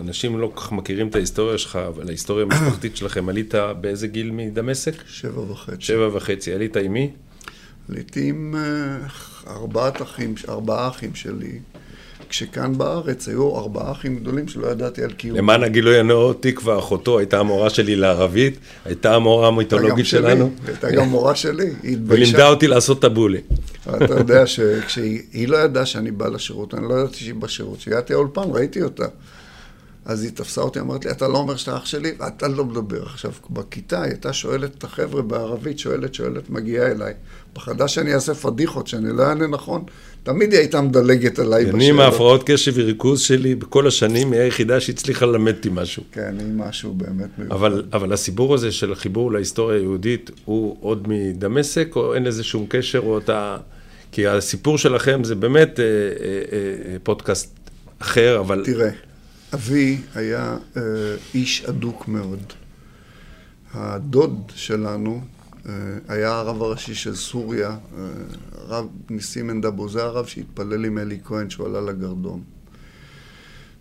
[0.00, 4.30] אנשים לא כל כך מכירים את ההיסטוריה שלך, אבל ההיסטוריה המשפחתית שלכם, עלית באיזה גיל
[4.30, 4.94] מדמשק?
[5.06, 5.76] שבע וחצי.
[5.80, 6.52] שבע וחצי.
[6.52, 7.10] עלית עם מי?
[7.88, 11.58] עליתי עם אה, ארבעת אחים, ארבעה אחים שלי.
[12.28, 15.36] כשכאן בארץ היו ארבעה אחים גדולים שלא ידעתי על קיום.
[15.36, 20.50] למען הגילוי הנאות, תקווה, אחותו, הייתה המורה שלי לערבית, הייתה המורה המיתולוגית שלנו.
[20.66, 22.22] הייתה גם מורה שלי, היא התביישה.
[22.22, 23.40] ולימדה אותי לעשות טבולי.
[23.96, 27.78] אתה יודע שכשהיא לא ידעה שאני בא לשירות, אני לא ידעתי שהיא בשירות.
[27.78, 29.06] כשהגעתי לאולפן ראיתי אותה.
[30.08, 33.02] אז היא תפסה אותי, אמרת לי, אתה לא אומר שאתה אח שלי, ואתה לא מדבר.
[33.02, 37.12] עכשיו, בכיתה היא הייתה שואלת את החבר'ה בערבית, שואלת, שואלת, מגיעה אליי.
[37.52, 39.84] פחדה שאני אעשה פדיחות, שאני לא אענה נכון.
[40.22, 41.74] תמיד היא הייתה מדלגת עליי בשאלות.
[41.74, 46.02] אני עם ההפרעות קשב וריכוז שלי, בכל השנים, היא היחידה שהצליחה ללמד אותי משהו.
[46.12, 47.54] כן, היא משהו באמת מיוחד.
[47.54, 52.66] אבל, אבל הסיפור הזה של החיבור להיסטוריה היהודית, הוא עוד מדמשק, או אין לזה שום
[52.68, 53.56] קשר, או אתה...
[54.12, 55.90] כי הסיפור שלכם זה באמת אה, אה,
[56.92, 57.58] אה, פודקאסט
[57.98, 58.62] אחר, אבל...
[58.64, 59.07] תראה.
[59.54, 60.82] אבי היה אה,
[61.34, 62.52] איש אדוק מאוד.
[63.74, 65.20] הדוד שלנו
[65.68, 65.72] אה,
[66.08, 67.76] היה הרב הראשי של סוריה, אה,
[68.52, 72.42] הרב ניסים אנדבו, זה הרב שהתפלל עם אלי כהן שהוא עלה לגרדום.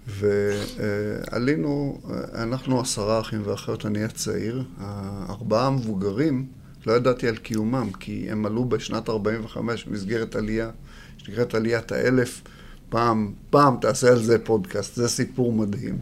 [0.07, 6.45] ועלינו, אה, אנחנו עשרה אחים ואחיות, אני הצעיר, הארבעה המבוגרים,
[6.86, 10.70] לא ידעתי על קיומם, כי הם עלו בשנת 45' במסגרת עלייה,
[11.18, 12.41] שנקראת עליית האלף.
[12.90, 15.98] פעם, פעם תעשה על זה פודקאסט, זה סיפור מדהים.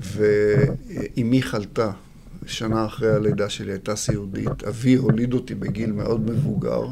[0.00, 1.90] ואימי חלתה,
[2.46, 4.64] שנה אחרי הלידה שלי הייתה סיעודית.
[4.68, 6.86] אבי הוליד אותי בגיל מאוד מבוגר,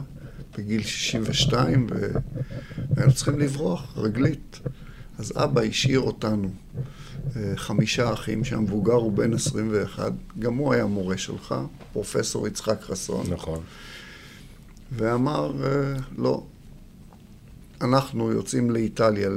[0.59, 1.87] בגיל 62,
[2.97, 4.61] והיינו צריכים לברוח, רגלית.
[5.19, 6.49] אז אבא השאיר אותנו,
[7.37, 11.55] אה, חמישה אחים, שהמבוגר הוא בן 21, גם הוא היה מורה שלך,
[11.93, 13.27] פרופסור יצחק חסון.
[13.31, 13.61] נכון.
[14.93, 16.43] ואמר, אה, לא,
[17.81, 19.31] אנחנו יוצאים לאיטליה,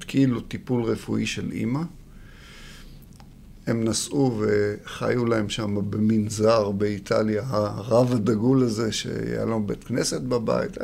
[0.00, 1.82] כאילו טיפול רפואי של אימא.
[3.66, 10.76] הם נסעו וחיו להם שם במנזר באיטליה, הרב הדגול הזה, שהיה לו בית כנסת בבית,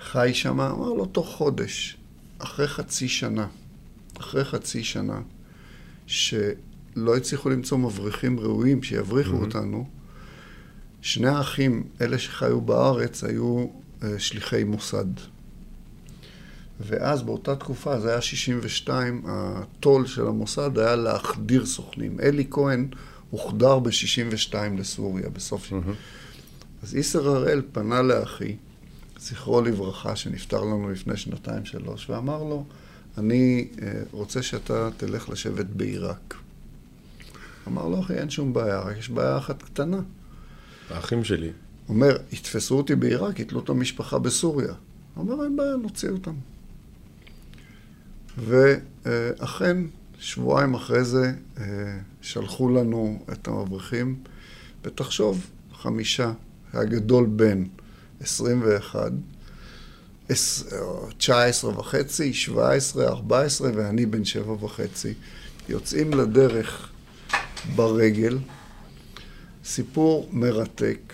[0.00, 1.96] חי שם, אמר לו, תוך חודש,
[2.38, 3.46] אחרי חצי שנה,
[4.20, 5.20] אחרי חצי שנה,
[6.06, 9.44] שלא הצליחו למצוא מבריחים ראויים שיבריחו mm-hmm.
[9.44, 9.88] אותנו,
[11.02, 13.66] שני האחים, אלה שחיו בארץ, היו
[14.02, 15.06] אה, שליחי מוסד.
[16.80, 22.20] ואז באותה תקופה, זה היה 62, הטול של המוסד היה להחדיר סוכנים.
[22.20, 22.88] אלי כהן
[23.30, 25.72] הוחדר ב-62 לסוריה, בסוף...
[25.72, 25.92] Mm-hmm.
[26.82, 28.56] אז איסר הראל פנה לאחי,
[29.18, 32.64] זכרו לברכה, שנפטר לנו לפני שנתיים-שלוש, ואמר לו,
[33.18, 36.34] אני אה, רוצה שאתה תלך לשבת בעיראק.
[37.68, 40.00] אמר לו, אחי, אין שום בעיה, רק יש בעיה אחת קטנה.
[40.90, 41.50] האחים שלי.
[41.88, 44.72] אומר, יתפסו אותי בעיראק, יתלו את המשפחה בסוריה.
[45.16, 46.34] אומר, אין בעיה, נוציא אותם.
[48.46, 49.76] ואכן,
[50.18, 51.64] שבועיים אחרי זה אה,
[52.20, 54.16] שלחו לנו את המבריחים,
[54.84, 56.32] ותחשוב, חמישה,
[56.72, 57.64] הגדול בן
[58.20, 59.12] 21,
[61.18, 65.14] 19 וחצי, 17, 14, ואני בן שבע וחצי.
[65.68, 66.88] יוצאים לדרך
[67.76, 68.38] ברגל,
[69.64, 71.12] סיפור מרתק,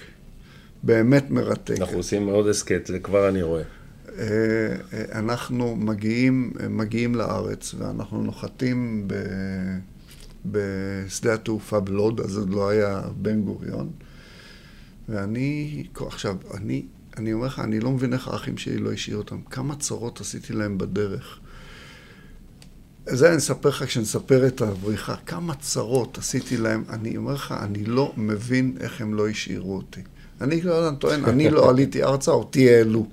[0.83, 1.74] באמת מרתק.
[1.81, 3.62] אנחנו עושים מאוד הסכת, כבר אני רואה.
[4.19, 4.25] אה,
[4.93, 9.14] אה, אנחנו מגיעים, מגיעים לארץ ואנחנו נוחתים ב,
[10.47, 13.91] בשדה התעופה בלוד, אז עוד לא היה בן גוריון.
[15.09, 16.87] ואני, עכשיו, אני,
[17.17, 19.41] אני אומר לך, אני לא מבין איך האחים שלי לא השאירו אותם.
[19.43, 21.39] כמה צרות עשיתי להם בדרך.
[23.07, 25.17] זה אני אספר לך כשנספר את הבריחה.
[25.17, 26.85] כמה צרות עשיתי להם.
[26.89, 30.01] אני אומר לך, אני לא מבין איך הם לא השאירו אותי.
[30.41, 33.07] אני לא טוען, אני לא עליתי ארצה, אותי העלו.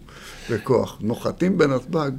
[0.50, 0.98] בכוח.
[1.02, 2.12] נוחתים בנתב"ג,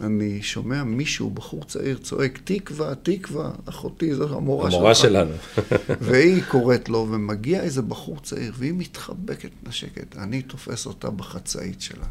[0.00, 4.78] אני שומע מישהו, בחור צעיר, צועק, תקווה, תקווה, אחותי, זו המורה שלך.
[4.78, 5.32] המורה שלנו.
[6.00, 10.16] והיא קוראת לו, ומגיע איזה בחור צעיר, והיא מתחבקת נשקת.
[10.16, 12.06] אני תופס אותה בחצאית שלה.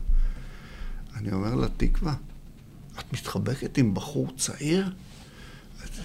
[1.15, 2.13] אני אומר לה, תקווה,
[2.99, 4.89] את מתחבקת עם בחור צעיר?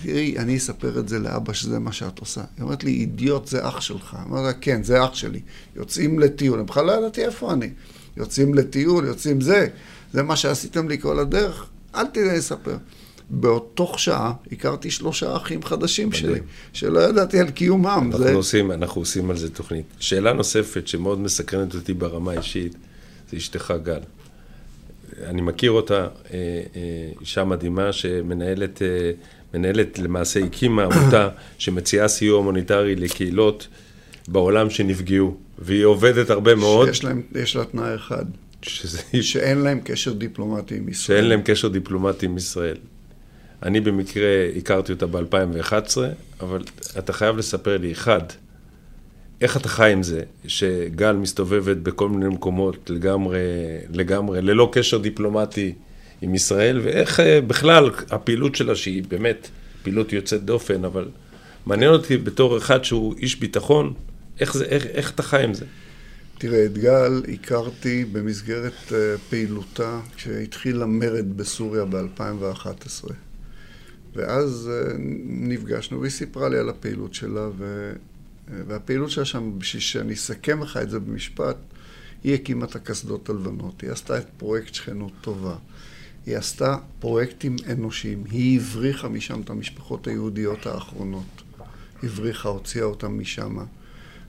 [0.02, 2.40] תראי, אני אספר את זה לאבא שזה מה שאת עושה.
[2.56, 4.16] היא אומרת לי, אידיוט, זה אח שלך.
[4.24, 5.40] אומר לה, כן, זה אח שלי.
[5.76, 6.58] יוצאים לטיול.
[6.58, 7.70] אני בכלל לא ידעתי איפה אני.
[8.16, 9.66] יוצאים לטיול, יוצאים זה,
[10.12, 12.76] זה מה שעשיתם לי כל הדרך, אל תדעי לספר.
[13.30, 16.22] באותוך שעה הכרתי שלושה אחים חדשים מדהים.
[16.22, 16.40] שלי,
[16.72, 18.10] שלא ידעתי על קיומם.
[18.12, 18.34] אנחנו, זה...
[18.34, 19.86] עושים, אנחנו עושים על זה תוכנית.
[19.98, 22.76] שאלה נוספת שמאוד מסקרנת אותי ברמה האישית,
[23.30, 24.00] זה אשתך גל.
[25.24, 26.08] אני מכיר אותה, אה,
[26.76, 29.10] אה, אישה מדהימה שמנהלת אה,
[29.54, 31.28] מנהלת, למעשה הקימה עמותה
[31.58, 33.68] שמציעה סיוע הומניטרי לקהילות
[34.28, 36.86] בעולם שנפגעו, והיא עובדת הרבה מאוד.
[36.86, 38.24] שיש להם, יש לה תנאי אחד,
[38.62, 41.18] שזה, שאין להם קשר דיפלומטי עם ישראל.
[41.18, 42.76] שאין להם קשר דיפלומטי עם ישראל.
[43.62, 45.96] אני במקרה הכרתי אותה ב-2011,
[46.40, 46.62] אבל
[46.98, 48.20] אתה חייב לספר לי, אחד,
[49.40, 53.38] איך אתה חי עם זה שגל מסתובבת בכל מיני מקומות לגמרי,
[53.92, 55.74] לגמרי, ללא קשר דיפלומטי
[56.22, 59.48] עם ישראל, ואיך אה, בכלל הפעילות שלה, שהיא באמת
[59.82, 61.08] פעילות יוצאת דופן, אבל
[61.66, 63.94] מעניין אותי בתור אחד שהוא איש ביטחון,
[64.40, 65.64] איך, זה, איך, איך אתה חי עם זה?
[66.38, 68.92] תראה, את גל הכרתי במסגרת uh,
[69.30, 73.12] פעילותה כשהתחיל המרד בסוריה ב-2011.
[74.14, 74.94] ואז uh,
[75.24, 77.92] נפגשנו והיא סיפרה לי על הפעילות שלה, ו...
[78.66, 81.56] והפעילות שלה שם, בשביל שאני אסכם לך את זה במשפט,
[82.24, 85.56] היא הקימה את הקסדות הלבנות, היא עשתה את פרויקט שכנות טובה,
[86.26, 91.42] היא עשתה פרויקטים אנושיים, היא הבריחה משם את המשפחות היהודיות האחרונות,
[92.02, 93.56] הבריחה, הוציאה אותם משם.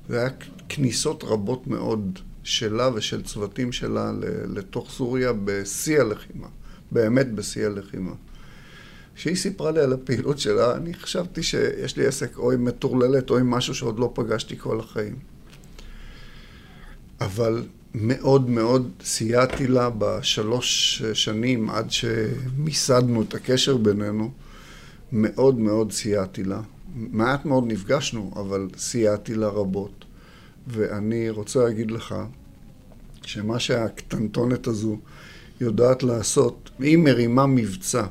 [0.09, 0.29] זה היה
[0.69, 4.11] כניסות רבות מאוד שלה ושל צוותים שלה
[4.53, 6.47] לתוך סוריה בשיא הלחימה,
[6.91, 8.11] באמת בשיא הלחימה.
[9.15, 13.37] כשהיא סיפרה לי על הפעילות שלה, אני חשבתי שיש לי עסק או עם מטורללת או
[13.37, 15.15] עם משהו שעוד לא פגשתי כל החיים.
[17.21, 17.63] אבל
[17.95, 24.31] מאוד מאוד סייעתי לה בשלוש שנים עד שמיסדנו את הקשר בינינו,
[25.11, 26.61] מאוד מאוד סייעתי לה.
[26.95, 30.05] מעט מאוד נפגשנו, אבל סייעתי לה רבות.
[30.67, 32.15] ואני רוצה להגיד לך
[33.21, 34.97] שמה שהקטנטונת הזו
[35.61, 38.05] יודעת לעשות, היא מרימה מבצע.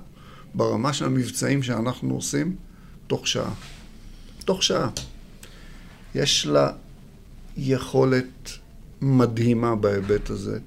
[0.54, 2.56] ברמה של המבצעים שאנחנו עושים,
[3.06, 3.54] תוך שעה.
[4.44, 4.90] תוך שעה.
[6.14, 6.70] יש לה
[7.56, 8.58] יכולת
[9.02, 10.58] מדהימה בהיבט הזה,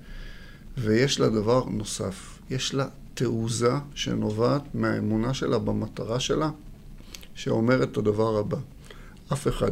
[0.77, 6.49] ויש לה דבר נוסף, יש לה תעוזה שנובעת מהאמונה שלה במטרה שלה,
[7.35, 8.57] שאומרת את הדבר הבא:
[9.33, 9.71] אף אחד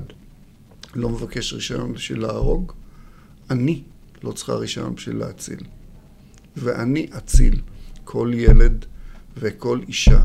[0.95, 2.71] לא מבקש רישיון בשביל להרוג,
[3.49, 3.83] אני
[4.23, 5.59] לא צריכה רישיון בשביל להציל.
[6.57, 7.61] ואני אציל
[8.03, 8.85] כל ילד
[9.37, 10.23] וכל אישה,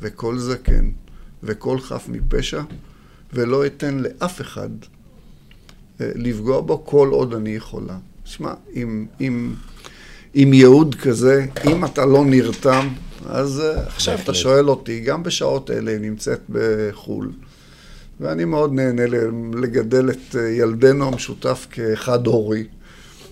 [0.00, 0.90] וכל זקן,
[1.42, 2.62] וכל חף מפשע,
[3.32, 4.70] ולא אתן לאף אחד
[6.14, 7.96] לפגוע בו כל עוד אני יכולה.
[8.24, 9.54] שמע, עם, עם,
[10.34, 12.88] עם ייעוד כזה, אם אתה לא נרתם,
[13.26, 17.32] אז אה, עכשיו אתה שואל אותי, גם בשעות אלה היא נמצאת בחו"ל,
[18.20, 19.02] ואני מאוד נהנה
[19.54, 22.64] לגדל את אה, ילדנו המשותף כאחד הורי.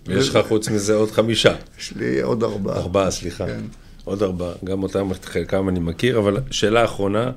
[0.08, 1.54] יש לך חוץ מזה עוד חמישה.
[1.78, 2.76] יש לי עוד ארבעה.
[2.76, 3.46] ארבעה, סליחה.
[3.46, 3.60] כן.
[4.04, 7.30] עוד ארבעה, גם אותם, חלקם אני מכיר, אבל שאלה אחרונה,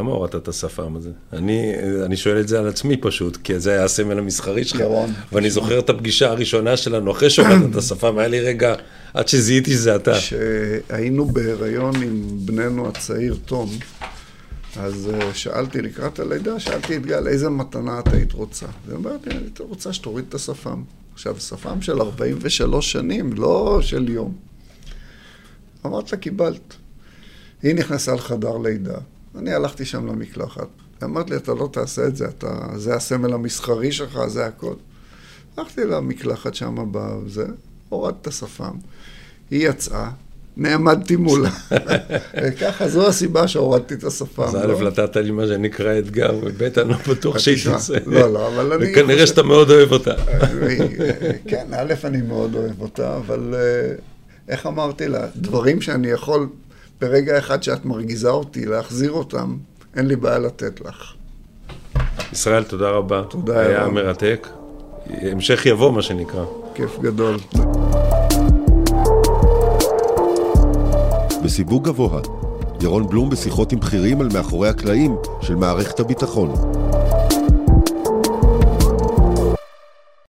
[0.00, 1.10] למה הורדת את השפם הזה?
[1.32, 1.72] אני,
[2.04, 4.80] אני שואל את זה על עצמי פשוט, כי זה היה הסמל המסחרי שלך.
[4.80, 5.12] ירון.
[5.32, 8.74] ואני זוכר את הפגישה הראשונה שלנו, אחרי שהורדת את השפם, היה לי רגע,
[9.14, 10.12] עד שזיהיתי שזה אתה.
[10.18, 13.70] כשהיינו בהיריון עם בננו הצעיר תום,
[14.76, 18.66] אז אה, שאלתי לקראת הלידה, שאלתי את גל, איזה מתנה את היית רוצה?
[18.86, 20.82] והיא אומרת לי, אני הייתי רוצה שתוריד את השפם.
[21.14, 24.34] עכשיו, שפם של 43 שנים, לא של יום.
[25.86, 26.74] אמרת לה, קיבלת.
[27.62, 28.98] היא נכנסה לחדר לידה,
[29.38, 30.68] אני הלכתי שם למקלחת.
[31.04, 34.74] אמרת לי, אתה לא תעשה את זה, אתה, זה הסמל המסחרי שלך, זה הכל.
[35.56, 37.46] הלכתי למקלחת שם בזה,
[37.88, 38.74] הורדתי את השפם.
[39.50, 40.10] היא יצאה,
[40.56, 41.50] נעמדתי מולה.
[42.42, 44.42] וככה, זו הסיבה שהורדתי את השפם.
[44.42, 44.90] אז א', לא?
[44.90, 47.94] נתת לי מה שנקרא אתגר, וב', אני לא בטוח שהיא תצא.
[48.06, 48.92] לא, לא, אבל אני...
[48.92, 50.14] וכנראה שאתה מאוד אוהב אותה.
[51.48, 53.94] כן, א', אני מאוד אוהב אותה, אבל אה,
[54.48, 56.48] איך אמרתי לה, דברים שאני יכול
[57.00, 59.56] ברגע אחד שאת מרגיזה אותי להחזיר אותם,
[59.96, 61.12] אין לי בעיה לתת לך.
[62.32, 63.22] ישראל, תודה רבה.
[63.28, 63.92] תודה היה רבה.
[63.92, 64.48] מרתק.
[65.06, 66.44] המשך יבוא, מה שנקרא.
[66.74, 67.36] כיף גדול.
[71.44, 72.20] בסיווג גבוה,
[72.82, 76.54] ירון בלום בשיחות עם בכירים על מאחורי הקלעים של מערכת הביטחון.